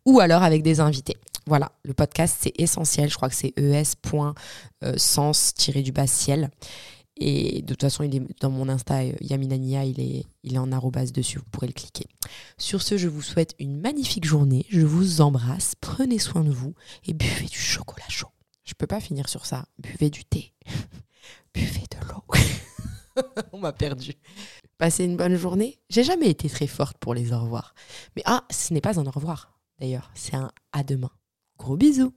ou 0.06 0.20
alors 0.20 0.44
avec 0.44 0.64
des 0.64 0.80
invités. 0.80 1.18
Voilà, 1.48 1.72
le 1.84 1.94
podcast, 1.94 2.38
c'est 2.40 2.54
essentiel. 2.60 3.10
Je 3.10 3.16
crois 3.16 3.30
que 3.30 3.36
c'est 3.36 3.54
es.sens-du-bas 3.58 6.08
ciel. 6.08 6.52
Et 7.24 7.62
de 7.62 7.68
toute 7.68 7.82
façon, 7.82 8.04
il 8.04 8.16
est 8.16 8.42
dans 8.42 8.50
mon 8.50 8.68
Insta, 8.68 9.04
euh, 9.04 9.14
Yaminania, 9.22 9.86
il 9.86 10.00
est, 10.00 10.26
il 10.42 10.56
est 10.56 10.58
en 10.58 10.72
arrobase 10.72 11.12
dessus, 11.12 11.38
vous 11.38 11.46
pourrez 11.52 11.68
le 11.68 11.74
cliquer. 11.74 12.08
Sur 12.58 12.82
ce, 12.82 12.98
je 12.98 13.08
vous 13.08 13.22
souhaite 13.22 13.54
une 13.60 13.80
magnifique 13.80 14.26
journée, 14.26 14.66
je 14.70 14.82
vous 14.82 15.22
embrasse, 15.22 15.76
prenez 15.80 16.18
soin 16.18 16.44
de 16.44 16.50
vous 16.50 16.74
et 17.06 17.14
buvez 17.14 17.46
du 17.46 17.60
chocolat 17.60 18.10
chaud. 18.10 18.30
Je 18.64 18.74
peux 18.74 18.88
pas 18.88 19.00
finir 19.00 19.30
sur 19.30 19.46
ça, 19.46 19.66
buvez 19.78 20.10
du 20.10 20.26
thé, 20.26 20.52
buvez 21.54 21.84
de 21.92 22.08
l'eau. 22.08 22.24
On 23.54 23.60
m'a 23.60 23.72
perdu. 23.72 24.14
Passez 24.80 25.06
une 25.06 25.16
bonne 25.16 25.36
journée. 25.36 25.80
J'ai 25.92 26.04
jamais 26.04 26.30
été 26.30 26.50
très 26.50 26.66
forte 26.66 26.98
pour 26.98 27.14
les 27.14 27.34
au 27.34 27.40
revoir. 27.40 27.76
Mais 28.16 28.24
ah, 28.26 28.46
ce 28.50 28.74
n'est 28.74 28.82
pas 28.82 29.00
un 29.00 29.06
au 29.06 29.12
revoir, 29.12 29.60
d'ailleurs, 29.80 30.10
c'est 30.16 30.36
un 30.36 30.52
à 30.72 30.84
demain. 30.84 31.12
Gros 31.60 31.78
bisous 31.78 32.16